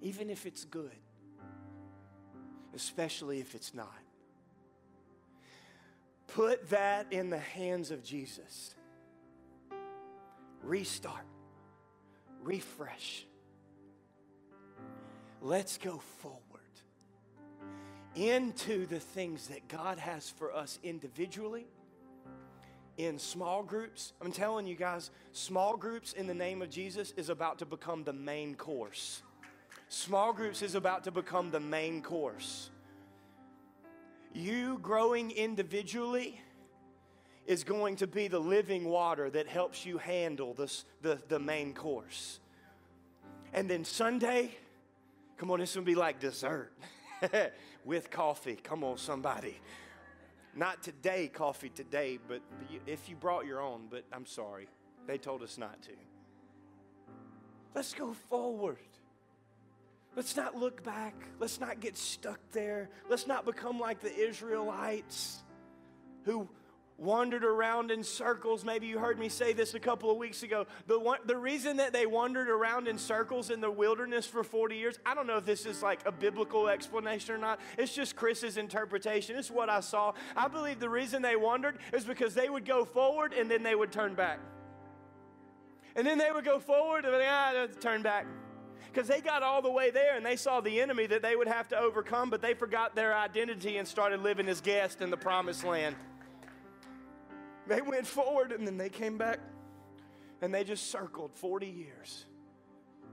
Even 0.00 0.30
if 0.30 0.46
it's 0.46 0.64
good, 0.64 0.96
especially 2.74 3.38
if 3.38 3.54
it's 3.54 3.74
not. 3.74 4.00
Put 6.28 6.70
that 6.70 7.12
in 7.12 7.28
the 7.28 7.38
hands 7.38 7.90
of 7.90 8.02
Jesus. 8.02 8.74
Restart, 10.62 11.26
refresh. 12.42 13.26
Let's 15.42 15.76
go 15.76 15.98
forward 16.22 16.40
into 18.14 18.86
the 18.86 19.00
things 19.00 19.48
that 19.48 19.68
God 19.68 19.98
has 19.98 20.30
for 20.30 20.54
us 20.54 20.78
individually 20.82 21.66
in 22.98 23.18
small 23.18 23.62
groups. 23.62 24.12
I'm 24.20 24.32
telling 24.32 24.66
you 24.66 24.74
guys, 24.74 25.10
small 25.32 25.76
groups 25.76 26.12
in 26.12 26.26
the 26.26 26.34
name 26.34 26.62
of 26.62 26.70
Jesus 26.70 27.12
is 27.16 27.28
about 27.28 27.58
to 27.60 27.66
become 27.66 28.04
the 28.04 28.12
main 28.12 28.54
course. 28.54 29.22
Small 29.88 30.32
groups 30.32 30.62
is 30.62 30.74
about 30.74 31.04
to 31.04 31.10
become 31.10 31.50
the 31.50 31.60
main 31.60 32.02
course. 32.02 32.70
You 34.34 34.78
growing 34.82 35.30
individually 35.30 36.40
is 37.46 37.64
going 37.64 37.96
to 37.96 38.06
be 38.06 38.28
the 38.28 38.38
living 38.38 38.84
water 38.84 39.28
that 39.30 39.46
helps 39.46 39.84
you 39.84 39.98
handle 39.98 40.54
this, 40.54 40.84
the, 41.02 41.18
the 41.28 41.38
main 41.38 41.74
course. 41.74 42.40
And 43.52 43.68
then 43.68 43.84
Sunday, 43.84 44.52
come 45.36 45.50
on, 45.50 45.60
this 45.60 45.76
will 45.76 45.82
be 45.82 45.94
like 45.94 46.20
dessert 46.20 46.72
with 47.84 48.10
coffee. 48.10 48.58
Come 48.62 48.84
on, 48.84 48.96
somebody. 48.96 49.60
Not 50.54 50.82
today, 50.82 51.28
coffee 51.32 51.70
today, 51.70 52.18
but 52.28 52.42
if 52.86 53.08
you 53.08 53.16
brought 53.16 53.46
your 53.46 53.60
own, 53.60 53.86
but 53.90 54.04
I'm 54.12 54.26
sorry. 54.26 54.68
They 55.06 55.18
told 55.18 55.42
us 55.42 55.58
not 55.58 55.82
to. 55.82 55.92
Let's 57.74 57.94
go 57.94 58.12
forward. 58.28 58.76
Let's 60.14 60.36
not 60.36 60.54
look 60.54 60.84
back. 60.84 61.14
Let's 61.40 61.58
not 61.58 61.80
get 61.80 61.96
stuck 61.96 62.38
there. 62.52 62.90
Let's 63.08 63.26
not 63.26 63.46
become 63.46 63.80
like 63.80 64.00
the 64.00 64.14
Israelites 64.14 65.42
who 66.24 66.48
wandered 66.98 67.44
around 67.44 67.90
in 67.90 68.02
circles. 68.04 68.64
Maybe 68.64 68.86
you 68.86 68.98
heard 68.98 69.18
me 69.18 69.28
say 69.28 69.52
this 69.52 69.74
a 69.74 69.80
couple 69.80 70.10
of 70.10 70.16
weeks 70.16 70.42
ago. 70.42 70.66
The, 70.86 70.98
one, 70.98 71.18
the 71.26 71.36
reason 71.36 71.78
that 71.78 71.92
they 71.92 72.06
wandered 72.06 72.48
around 72.48 72.88
in 72.88 72.98
circles 72.98 73.50
in 73.50 73.60
the 73.60 73.70
wilderness 73.70 74.26
for 74.26 74.44
40 74.44 74.76
years, 74.76 74.98
I 75.04 75.14
don't 75.14 75.26
know 75.26 75.36
if 75.36 75.44
this 75.44 75.66
is 75.66 75.82
like 75.82 76.00
a 76.06 76.12
biblical 76.12 76.68
explanation 76.68 77.34
or 77.34 77.38
not. 77.38 77.60
It's 77.76 77.94
just 77.94 78.16
Chris's 78.16 78.56
interpretation. 78.56 79.36
It's 79.36 79.50
what 79.50 79.68
I 79.68 79.80
saw. 79.80 80.12
I 80.36 80.48
believe 80.48 80.78
the 80.78 80.88
reason 80.90 81.22
they 81.22 81.36
wandered 81.36 81.78
is 81.92 82.04
because 82.04 82.34
they 82.34 82.48
would 82.48 82.64
go 82.64 82.84
forward 82.84 83.32
and 83.32 83.50
then 83.50 83.62
they 83.62 83.74
would 83.74 83.92
turn 83.92 84.14
back. 84.14 84.38
And 85.94 86.06
then 86.06 86.18
they 86.18 86.30
would 86.30 86.44
go 86.44 86.58
forward 86.58 87.04
and 87.04 87.12
then 87.12 87.22
ah, 87.28 87.66
turn 87.80 88.02
back 88.02 88.26
because 88.92 89.08
they 89.08 89.20
got 89.20 89.42
all 89.42 89.62
the 89.62 89.70
way 89.70 89.90
there 89.90 90.16
and 90.16 90.24
they 90.24 90.36
saw 90.36 90.60
the 90.60 90.80
enemy 90.80 91.06
that 91.06 91.22
they 91.22 91.34
would 91.34 91.48
have 91.48 91.68
to 91.68 91.78
overcome, 91.78 92.30
but 92.30 92.42
they 92.42 92.54
forgot 92.54 92.94
their 92.94 93.16
identity 93.16 93.78
and 93.78 93.88
started 93.88 94.22
living 94.22 94.48
as 94.48 94.60
guests 94.60 95.00
in 95.00 95.10
the 95.10 95.16
promised 95.16 95.64
land. 95.64 95.96
They 97.66 97.80
went 97.80 98.06
forward 98.06 98.52
and 98.52 98.66
then 98.66 98.76
they 98.76 98.88
came 98.88 99.18
back 99.18 99.38
and 100.40 100.52
they 100.52 100.64
just 100.64 100.90
circled 100.90 101.32
40 101.34 101.66
years. 101.66 102.26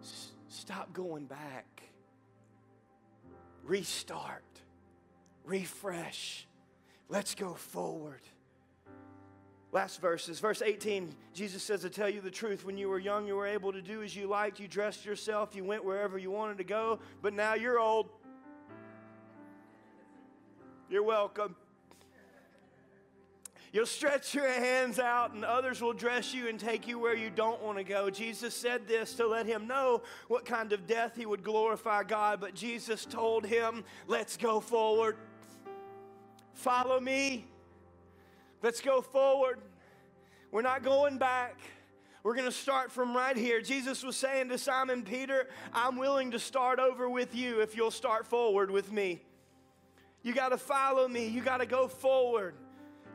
S- 0.02 0.32
stop 0.48 0.92
going 0.94 1.26
back. 1.26 1.84
Restart. 3.64 4.44
Refresh. 5.46 6.48
Let's 7.08 7.36
go 7.36 7.54
forward. 7.54 8.22
Last 9.72 10.02
verses, 10.02 10.40
verse 10.40 10.64
18, 10.64 11.14
Jesus 11.34 11.62
says, 11.62 11.82
To 11.82 11.92
tell 11.92 12.10
you 12.10 12.22
the 12.22 12.32
truth, 12.32 12.66
when 12.66 12.76
you 12.76 12.90
were 12.90 12.98
young, 12.98 13.28
you 13.28 13.36
were 13.36 13.46
able 13.46 13.72
to 13.72 13.84
do 13.84 14.02
as 14.02 14.16
you 14.16 14.26
liked. 14.26 14.60
You 14.60 14.68
dressed 14.68 15.06
yourself, 15.06 15.56
you 15.56 15.64
went 15.64 15.86
wherever 15.86 16.18
you 16.18 16.32
wanted 16.32 16.58
to 16.58 16.64
go, 16.64 17.00
but 17.22 17.34
now 17.34 17.54
you're 17.54 17.80
old. 17.80 18.10
You're 20.90 21.04
welcome. 21.04 21.56
You'll 23.72 23.86
stretch 23.86 24.34
your 24.34 24.50
hands 24.50 24.98
out, 24.98 25.34
and 25.34 25.46
others 25.46 25.80
will 25.80 25.94
dress 25.94 26.34
you 26.34 26.48
and 26.48 26.60
take 26.60 26.88
you 26.88 26.98
where 26.98 27.16
you 27.16 27.30
don't 27.30 27.62
want 27.62 27.78
to 27.78 27.84
go. 27.84 28.10
Jesus 28.10 28.56
said 28.56 28.88
this 28.88 29.14
to 29.16 29.28
let 29.28 29.46
him 29.46 29.68
know 29.68 30.02
what 30.28 30.44
kind 30.44 30.74
of 30.74 30.88
death 30.88 31.16
he 31.16 31.28
would 31.28 31.44
glorify 31.44 32.04
God, 32.04 32.42
but 32.42 32.56
Jesus 32.56 33.06
told 33.06 33.46
him, 33.46 33.84
Let's 34.08 34.38
go 34.38 34.60
forward. 34.60 35.18
Follow 36.54 37.00
me. 37.00 37.46
Let's 38.64 38.82
go 38.82 39.02
forward. 39.02 39.60
We're 40.52 40.64
not 40.64 40.84
going 40.84 41.20
back. 41.20 41.60
We're 42.24 42.34
going 42.34 42.48
to 42.48 42.52
start 42.52 42.92
from 42.92 43.16
right 43.16 43.38
here. 43.38 43.62
Jesus 43.62 44.04
was 44.04 44.18
saying 44.18 44.50
to 44.50 44.58
Simon 44.58 45.04
Peter, 45.04 45.48
I'm 45.74 45.96
willing 45.96 46.32
to 46.32 46.40
start 46.40 46.80
over 46.80 47.10
with 47.10 47.34
you 47.34 47.62
if 47.62 47.78
you'll 47.78 47.92
start 47.92 48.26
forward 48.26 48.72
with 48.72 48.92
me. 48.92 49.22
You 50.22 50.34
got 50.34 50.50
to 50.50 50.58
follow 50.58 51.08
me, 51.08 51.28
you 51.28 51.42
got 51.42 51.58
to 51.58 51.66
go 51.66 51.88
forward. 51.88 52.56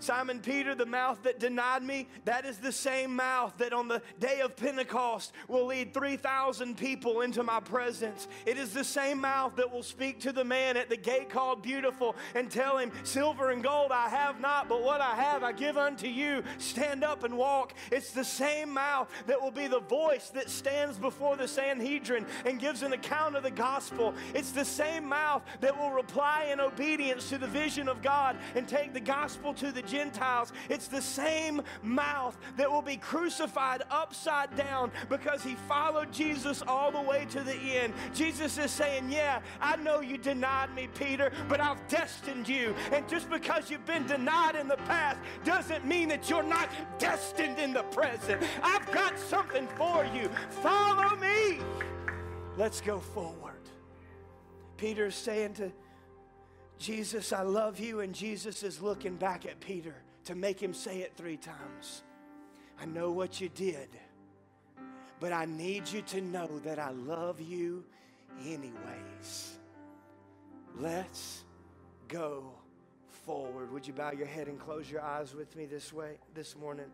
Simon 0.00 0.40
Peter, 0.40 0.74
the 0.74 0.86
mouth 0.86 1.22
that 1.22 1.38
denied 1.38 1.82
me, 1.82 2.08
that 2.24 2.44
is 2.44 2.58
the 2.58 2.72
same 2.72 3.14
mouth 3.14 3.54
that 3.58 3.72
on 3.72 3.88
the 3.88 4.02
day 4.18 4.40
of 4.40 4.56
Pentecost 4.56 5.32
will 5.48 5.66
lead 5.66 5.94
3,000 5.94 6.76
people 6.76 7.22
into 7.22 7.42
my 7.42 7.60
presence. 7.60 8.28
It 8.44 8.58
is 8.58 8.72
the 8.72 8.84
same 8.84 9.20
mouth 9.20 9.56
that 9.56 9.70
will 9.70 9.82
speak 9.82 10.20
to 10.20 10.32
the 10.32 10.44
man 10.44 10.76
at 10.76 10.90
the 10.90 10.96
gate 10.96 11.30
called 11.30 11.62
Beautiful 11.62 12.16
and 12.34 12.50
tell 12.50 12.76
him, 12.76 12.92
Silver 13.02 13.50
and 13.50 13.62
gold 13.62 13.92
I 13.92 14.08
have 14.08 14.40
not, 14.40 14.68
but 14.68 14.82
what 14.82 15.00
I 15.00 15.14
have 15.14 15.42
I 15.42 15.52
give 15.52 15.78
unto 15.78 16.06
you. 16.06 16.42
Stand 16.58 17.04
up 17.04 17.24
and 17.24 17.36
walk. 17.36 17.74
It's 17.90 18.10
the 18.10 18.24
same 18.24 18.70
mouth 18.70 19.08
that 19.26 19.40
will 19.40 19.50
be 19.50 19.68
the 19.68 19.80
voice 19.80 20.30
that 20.30 20.50
stands 20.50 20.98
before 20.98 21.36
the 21.36 21.48
Sanhedrin 21.48 22.26
and 22.44 22.60
gives 22.60 22.82
an 22.82 22.92
account 22.92 23.36
of 23.36 23.42
the 23.42 23.50
gospel. 23.50 24.14
It's 24.34 24.50
the 24.50 24.64
same 24.64 25.08
mouth 25.08 25.42
that 25.60 25.78
will 25.78 25.90
reply 25.90 26.48
in 26.52 26.60
obedience 26.60 27.28
to 27.30 27.38
the 27.38 27.46
vision 27.46 27.88
of 27.88 28.02
God 28.02 28.36
and 28.54 28.68
take 28.68 28.92
the 28.92 29.00
gospel 29.00 29.54
to 29.54 29.72
the 29.72 29.82
Gentiles. 29.86 30.52
It's 30.68 30.88
the 30.88 31.02
same 31.02 31.62
mouth 31.82 32.36
that 32.56 32.70
will 32.70 32.82
be 32.82 32.96
crucified 32.96 33.82
upside 33.90 34.54
down 34.56 34.90
because 35.08 35.42
he 35.42 35.54
followed 35.68 36.12
Jesus 36.12 36.62
all 36.66 36.90
the 36.90 37.00
way 37.00 37.26
to 37.30 37.40
the 37.40 37.54
end. 37.54 37.94
Jesus 38.14 38.58
is 38.58 38.70
saying, 38.70 39.10
Yeah, 39.10 39.40
I 39.60 39.76
know 39.76 40.00
you 40.00 40.18
denied 40.18 40.74
me, 40.74 40.88
Peter, 40.94 41.32
but 41.48 41.60
I've 41.60 41.86
destined 41.88 42.48
you. 42.48 42.74
And 42.92 43.08
just 43.08 43.30
because 43.30 43.70
you've 43.70 43.86
been 43.86 44.06
denied 44.06 44.56
in 44.56 44.68
the 44.68 44.76
past 44.76 45.20
doesn't 45.44 45.84
mean 45.86 46.08
that 46.08 46.28
you're 46.28 46.42
not 46.42 46.68
destined 46.98 47.58
in 47.58 47.72
the 47.72 47.82
present. 47.84 48.42
I've 48.62 48.90
got 48.92 49.18
something 49.18 49.66
for 49.76 50.04
you. 50.14 50.28
Follow 50.62 51.16
me. 51.16 51.60
Let's 52.56 52.80
go 52.80 52.98
forward. 53.00 53.54
Peter's 54.76 55.14
saying 55.14 55.54
to 55.54 55.72
Jesus, 56.78 57.32
I 57.32 57.42
love 57.42 57.78
you. 57.78 58.00
And 58.00 58.14
Jesus 58.14 58.62
is 58.62 58.82
looking 58.82 59.16
back 59.16 59.46
at 59.46 59.60
Peter 59.60 59.94
to 60.24 60.34
make 60.34 60.60
him 60.60 60.74
say 60.74 60.98
it 61.00 61.12
three 61.16 61.36
times. 61.36 62.02
I 62.80 62.86
know 62.86 63.10
what 63.10 63.40
you 63.40 63.48
did, 63.48 63.88
but 65.20 65.32
I 65.32 65.44
need 65.44 65.88
you 65.88 66.02
to 66.02 66.20
know 66.20 66.58
that 66.64 66.78
I 66.78 66.90
love 66.90 67.40
you 67.40 67.84
anyways. 68.40 69.58
Let's 70.78 71.44
go 72.08 72.52
forward. 73.24 73.72
Would 73.72 73.86
you 73.86 73.92
bow 73.92 74.10
your 74.12 74.26
head 74.26 74.48
and 74.48 74.58
close 74.58 74.90
your 74.90 75.02
eyes 75.02 75.34
with 75.34 75.54
me 75.56 75.66
this 75.66 75.92
way 75.92 76.18
this 76.34 76.56
morning? 76.56 76.86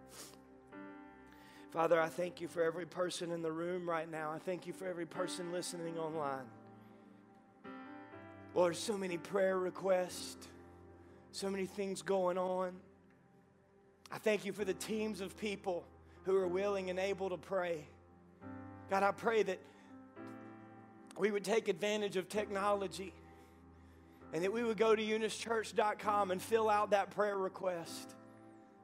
Father, 1.70 2.00
I 2.00 2.08
thank 2.08 2.40
you 2.40 2.48
for 2.48 2.62
every 2.62 2.86
person 2.86 3.30
in 3.30 3.42
the 3.42 3.52
room 3.52 3.88
right 3.88 4.10
now. 4.10 4.32
I 4.32 4.38
thank 4.38 4.66
you 4.66 4.72
for 4.72 4.86
every 4.86 5.06
person 5.06 5.52
listening 5.52 5.98
online. 5.98 6.46
Lord, 8.54 8.74
so 8.74 8.98
many 8.98 9.16
prayer 9.16 9.58
requests, 9.58 10.48
so 11.30 11.48
many 11.48 11.66
things 11.66 12.02
going 12.02 12.36
on. 12.36 12.72
I 14.10 14.18
thank 14.18 14.44
you 14.44 14.52
for 14.52 14.64
the 14.64 14.74
teams 14.74 15.20
of 15.20 15.36
people 15.38 15.84
who 16.24 16.36
are 16.36 16.48
willing 16.48 16.90
and 16.90 16.98
able 16.98 17.30
to 17.30 17.36
pray. 17.36 17.84
God, 18.90 19.04
I 19.04 19.12
pray 19.12 19.44
that 19.44 19.60
we 21.16 21.30
would 21.30 21.44
take 21.44 21.68
advantage 21.68 22.16
of 22.16 22.28
technology 22.28 23.12
and 24.32 24.42
that 24.42 24.52
we 24.52 24.64
would 24.64 24.76
go 24.76 24.96
to 24.96 25.02
eunicechurch.com 25.02 26.32
and 26.32 26.42
fill 26.42 26.68
out 26.68 26.90
that 26.90 27.10
prayer 27.10 27.38
request 27.38 28.14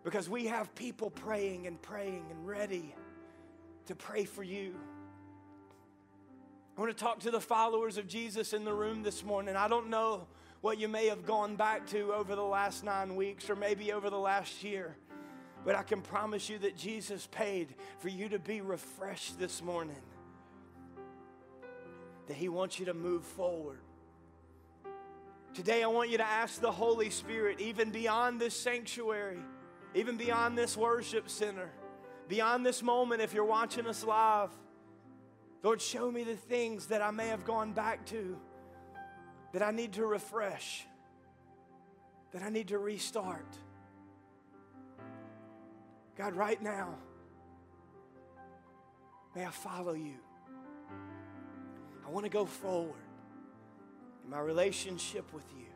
because 0.04 0.28
we 0.28 0.46
have 0.46 0.72
people 0.76 1.10
praying 1.10 1.66
and 1.66 1.82
praying 1.82 2.24
and 2.30 2.46
ready 2.46 2.94
to 3.86 3.96
pray 3.96 4.24
for 4.24 4.44
you. 4.44 4.74
I 6.76 6.80
want 6.82 6.94
to 6.94 7.02
talk 7.02 7.20
to 7.20 7.30
the 7.30 7.40
followers 7.40 7.96
of 7.96 8.06
Jesus 8.06 8.52
in 8.52 8.66
the 8.66 8.74
room 8.74 9.02
this 9.02 9.24
morning. 9.24 9.56
I 9.56 9.66
don't 9.66 9.88
know 9.88 10.26
what 10.60 10.78
you 10.78 10.88
may 10.88 11.06
have 11.06 11.24
gone 11.24 11.56
back 11.56 11.86
to 11.88 12.12
over 12.12 12.36
the 12.36 12.42
last 12.42 12.84
nine 12.84 13.16
weeks 13.16 13.48
or 13.48 13.56
maybe 13.56 13.92
over 13.92 14.10
the 14.10 14.18
last 14.18 14.62
year, 14.62 14.94
but 15.64 15.74
I 15.74 15.82
can 15.82 16.02
promise 16.02 16.50
you 16.50 16.58
that 16.58 16.76
Jesus 16.76 17.28
paid 17.30 17.74
for 18.00 18.08
you 18.08 18.28
to 18.28 18.38
be 18.38 18.60
refreshed 18.60 19.38
this 19.38 19.62
morning, 19.62 20.02
that 22.26 22.36
He 22.36 22.50
wants 22.50 22.78
you 22.78 22.84
to 22.86 22.94
move 22.94 23.24
forward. 23.24 23.78
Today, 25.54 25.82
I 25.82 25.86
want 25.86 26.10
you 26.10 26.18
to 26.18 26.26
ask 26.26 26.60
the 26.60 26.72
Holy 26.72 27.08
Spirit, 27.08 27.58
even 27.58 27.88
beyond 27.88 28.38
this 28.38 28.54
sanctuary, 28.54 29.38
even 29.94 30.18
beyond 30.18 30.58
this 30.58 30.76
worship 30.76 31.30
center, 31.30 31.70
beyond 32.28 32.66
this 32.66 32.82
moment, 32.82 33.22
if 33.22 33.32
you're 33.32 33.46
watching 33.46 33.86
us 33.86 34.04
live 34.04 34.50
Lord, 35.62 35.80
show 35.80 36.10
me 36.10 36.22
the 36.24 36.36
things 36.36 36.86
that 36.86 37.02
I 37.02 37.10
may 37.10 37.28
have 37.28 37.44
gone 37.44 37.72
back 37.72 38.06
to 38.06 38.36
that 39.52 39.62
I 39.62 39.70
need 39.70 39.94
to 39.94 40.06
refresh, 40.06 40.84
that 42.32 42.42
I 42.42 42.50
need 42.50 42.68
to 42.68 42.78
restart. 42.78 43.46
God, 46.16 46.34
right 46.34 46.62
now, 46.62 46.94
may 49.34 49.44
I 49.44 49.50
follow 49.50 49.94
you. 49.94 50.16
I 52.06 52.10
want 52.10 52.24
to 52.24 52.30
go 52.30 52.46
forward 52.46 52.94
in 54.24 54.30
my 54.30 54.40
relationship 54.40 55.32
with 55.32 55.44
you. 55.56 55.66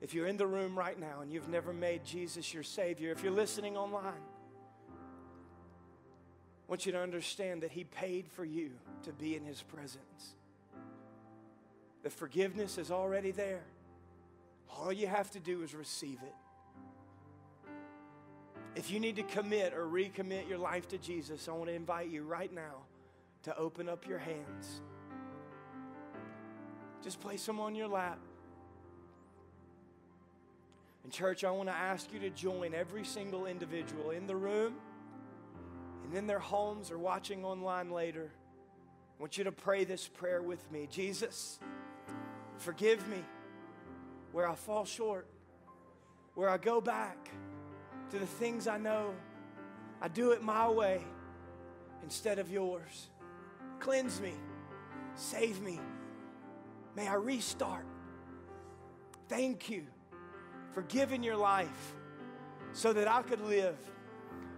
If 0.00 0.12
you're 0.12 0.26
in 0.26 0.36
the 0.36 0.46
room 0.46 0.78
right 0.78 0.98
now 0.98 1.20
and 1.22 1.32
you've 1.32 1.48
never 1.48 1.72
made 1.72 2.04
Jesus 2.04 2.52
your 2.52 2.62
Savior, 2.62 3.10
if 3.10 3.22
you're 3.22 3.32
listening 3.32 3.76
online, 3.76 4.12
I 6.66 6.70
want 6.70 6.86
you 6.86 6.92
to 6.92 7.00
understand 7.00 7.62
that 7.62 7.72
He 7.72 7.84
paid 7.84 8.26
for 8.26 8.44
you 8.44 8.70
to 9.02 9.12
be 9.12 9.36
in 9.36 9.44
His 9.44 9.60
presence. 9.62 10.34
The 12.02 12.10
forgiveness 12.10 12.78
is 12.78 12.90
already 12.90 13.30
there. 13.30 13.64
All 14.70 14.92
you 14.92 15.06
have 15.06 15.30
to 15.32 15.40
do 15.40 15.62
is 15.62 15.74
receive 15.74 16.18
it. 16.22 16.34
If 18.76 18.90
you 18.90 18.98
need 18.98 19.16
to 19.16 19.22
commit 19.22 19.72
or 19.72 19.86
recommit 19.86 20.48
your 20.48 20.58
life 20.58 20.88
to 20.88 20.98
Jesus, 20.98 21.48
I 21.48 21.52
want 21.52 21.66
to 21.66 21.74
invite 21.74 22.08
you 22.08 22.22
right 22.24 22.52
now 22.52 22.82
to 23.44 23.56
open 23.56 23.88
up 23.88 24.08
your 24.08 24.18
hands. 24.18 24.80
Just 27.02 27.20
place 27.20 27.44
them 27.44 27.60
on 27.60 27.74
your 27.74 27.88
lap. 27.88 28.18
And, 31.04 31.12
church, 31.12 31.44
I 31.44 31.50
want 31.50 31.68
to 31.68 31.74
ask 31.74 32.12
you 32.12 32.18
to 32.20 32.30
join 32.30 32.74
every 32.74 33.04
single 33.04 33.46
individual 33.46 34.10
in 34.10 34.26
the 34.26 34.34
room 34.34 34.74
and 36.04 36.14
in 36.14 36.26
their 36.26 36.38
homes 36.38 36.90
or 36.90 36.98
watching 36.98 37.44
online 37.44 37.90
later, 37.90 38.30
I 39.18 39.22
want 39.22 39.38
you 39.38 39.44
to 39.44 39.52
pray 39.52 39.84
this 39.84 40.06
prayer 40.08 40.42
with 40.42 40.70
me 40.70 40.88
Jesus, 40.90 41.58
forgive 42.58 43.06
me 43.08 43.24
where 44.32 44.48
I 44.48 44.54
fall 44.54 44.84
short, 44.84 45.26
where 46.34 46.48
I 46.48 46.58
go 46.58 46.80
back, 46.80 47.30
to 48.10 48.18
the 48.18 48.26
things 48.26 48.66
I 48.66 48.78
know. 48.78 49.14
I 50.00 50.08
do 50.08 50.32
it 50.32 50.42
my 50.42 50.68
way 50.68 51.00
instead 52.02 52.38
of 52.38 52.50
yours. 52.50 53.08
Cleanse 53.80 54.20
me, 54.20 54.32
save 55.14 55.60
me. 55.60 55.80
May 56.94 57.08
I 57.08 57.14
restart. 57.14 57.86
Thank 59.28 59.70
you 59.70 59.84
for 60.72 60.82
giving 60.82 61.22
your 61.22 61.36
life 61.36 61.94
so 62.72 62.92
that 62.92 63.08
I 63.08 63.22
could 63.22 63.40
live. 63.40 63.78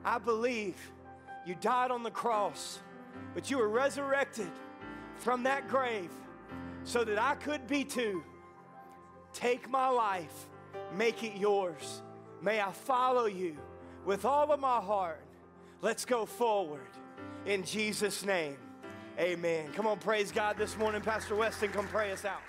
I 0.04 0.18
believe 0.18 0.76
you 1.46 1.54
died 1.60 1.90
on 1.92 2.02
the 2.02 2.10
cross, 2.10 2.80
but 3.32 3.50
you 3.50 3.58
were 3.58 3.68
resurrected 3.68 4.50
from 5.14 5.44
that 5.44 5.68
grave 5.68 6.10
so 6.82 7.04
that 7.04 7.18
I 7.18 7.36
could 7.36 7.66
be 7.66 7.84
too. 7.84 8.24
Take 9.32 9.70
my 9.70 9.88
life, 9.88 10.48
make 10.94 11.22
it 11.22 11.36
yours. 11.36 12.02
May 12.42 12.60
I 12.60 12.72
follow 12.72 13.26
you 13.26 13.56
with 14.04 14.24
all 14.24 14.50
of 14.50 14.60
my 14.60 14.80
heart. 14.80 15.22
Let's 15.82 16.04
go 16.04 16.26
forward 16.26 16.88
in 17.44 17.62
Jesus' 17.64 18.24
name. 18.24 18.56
Amen. 19.18 19.72
Come 19.72 19.86
on, 19.86 19.98
praise 19.98 20.32
God 20.32 20.58
this 20.58 20.76
morning. 20.76 21.00
Pastor 21.00 21.36
Weston, 21.36 21.70
come 21.70 21.86
pray 21.88 22.12
us 22.12 22.24
out. 22.24 22.42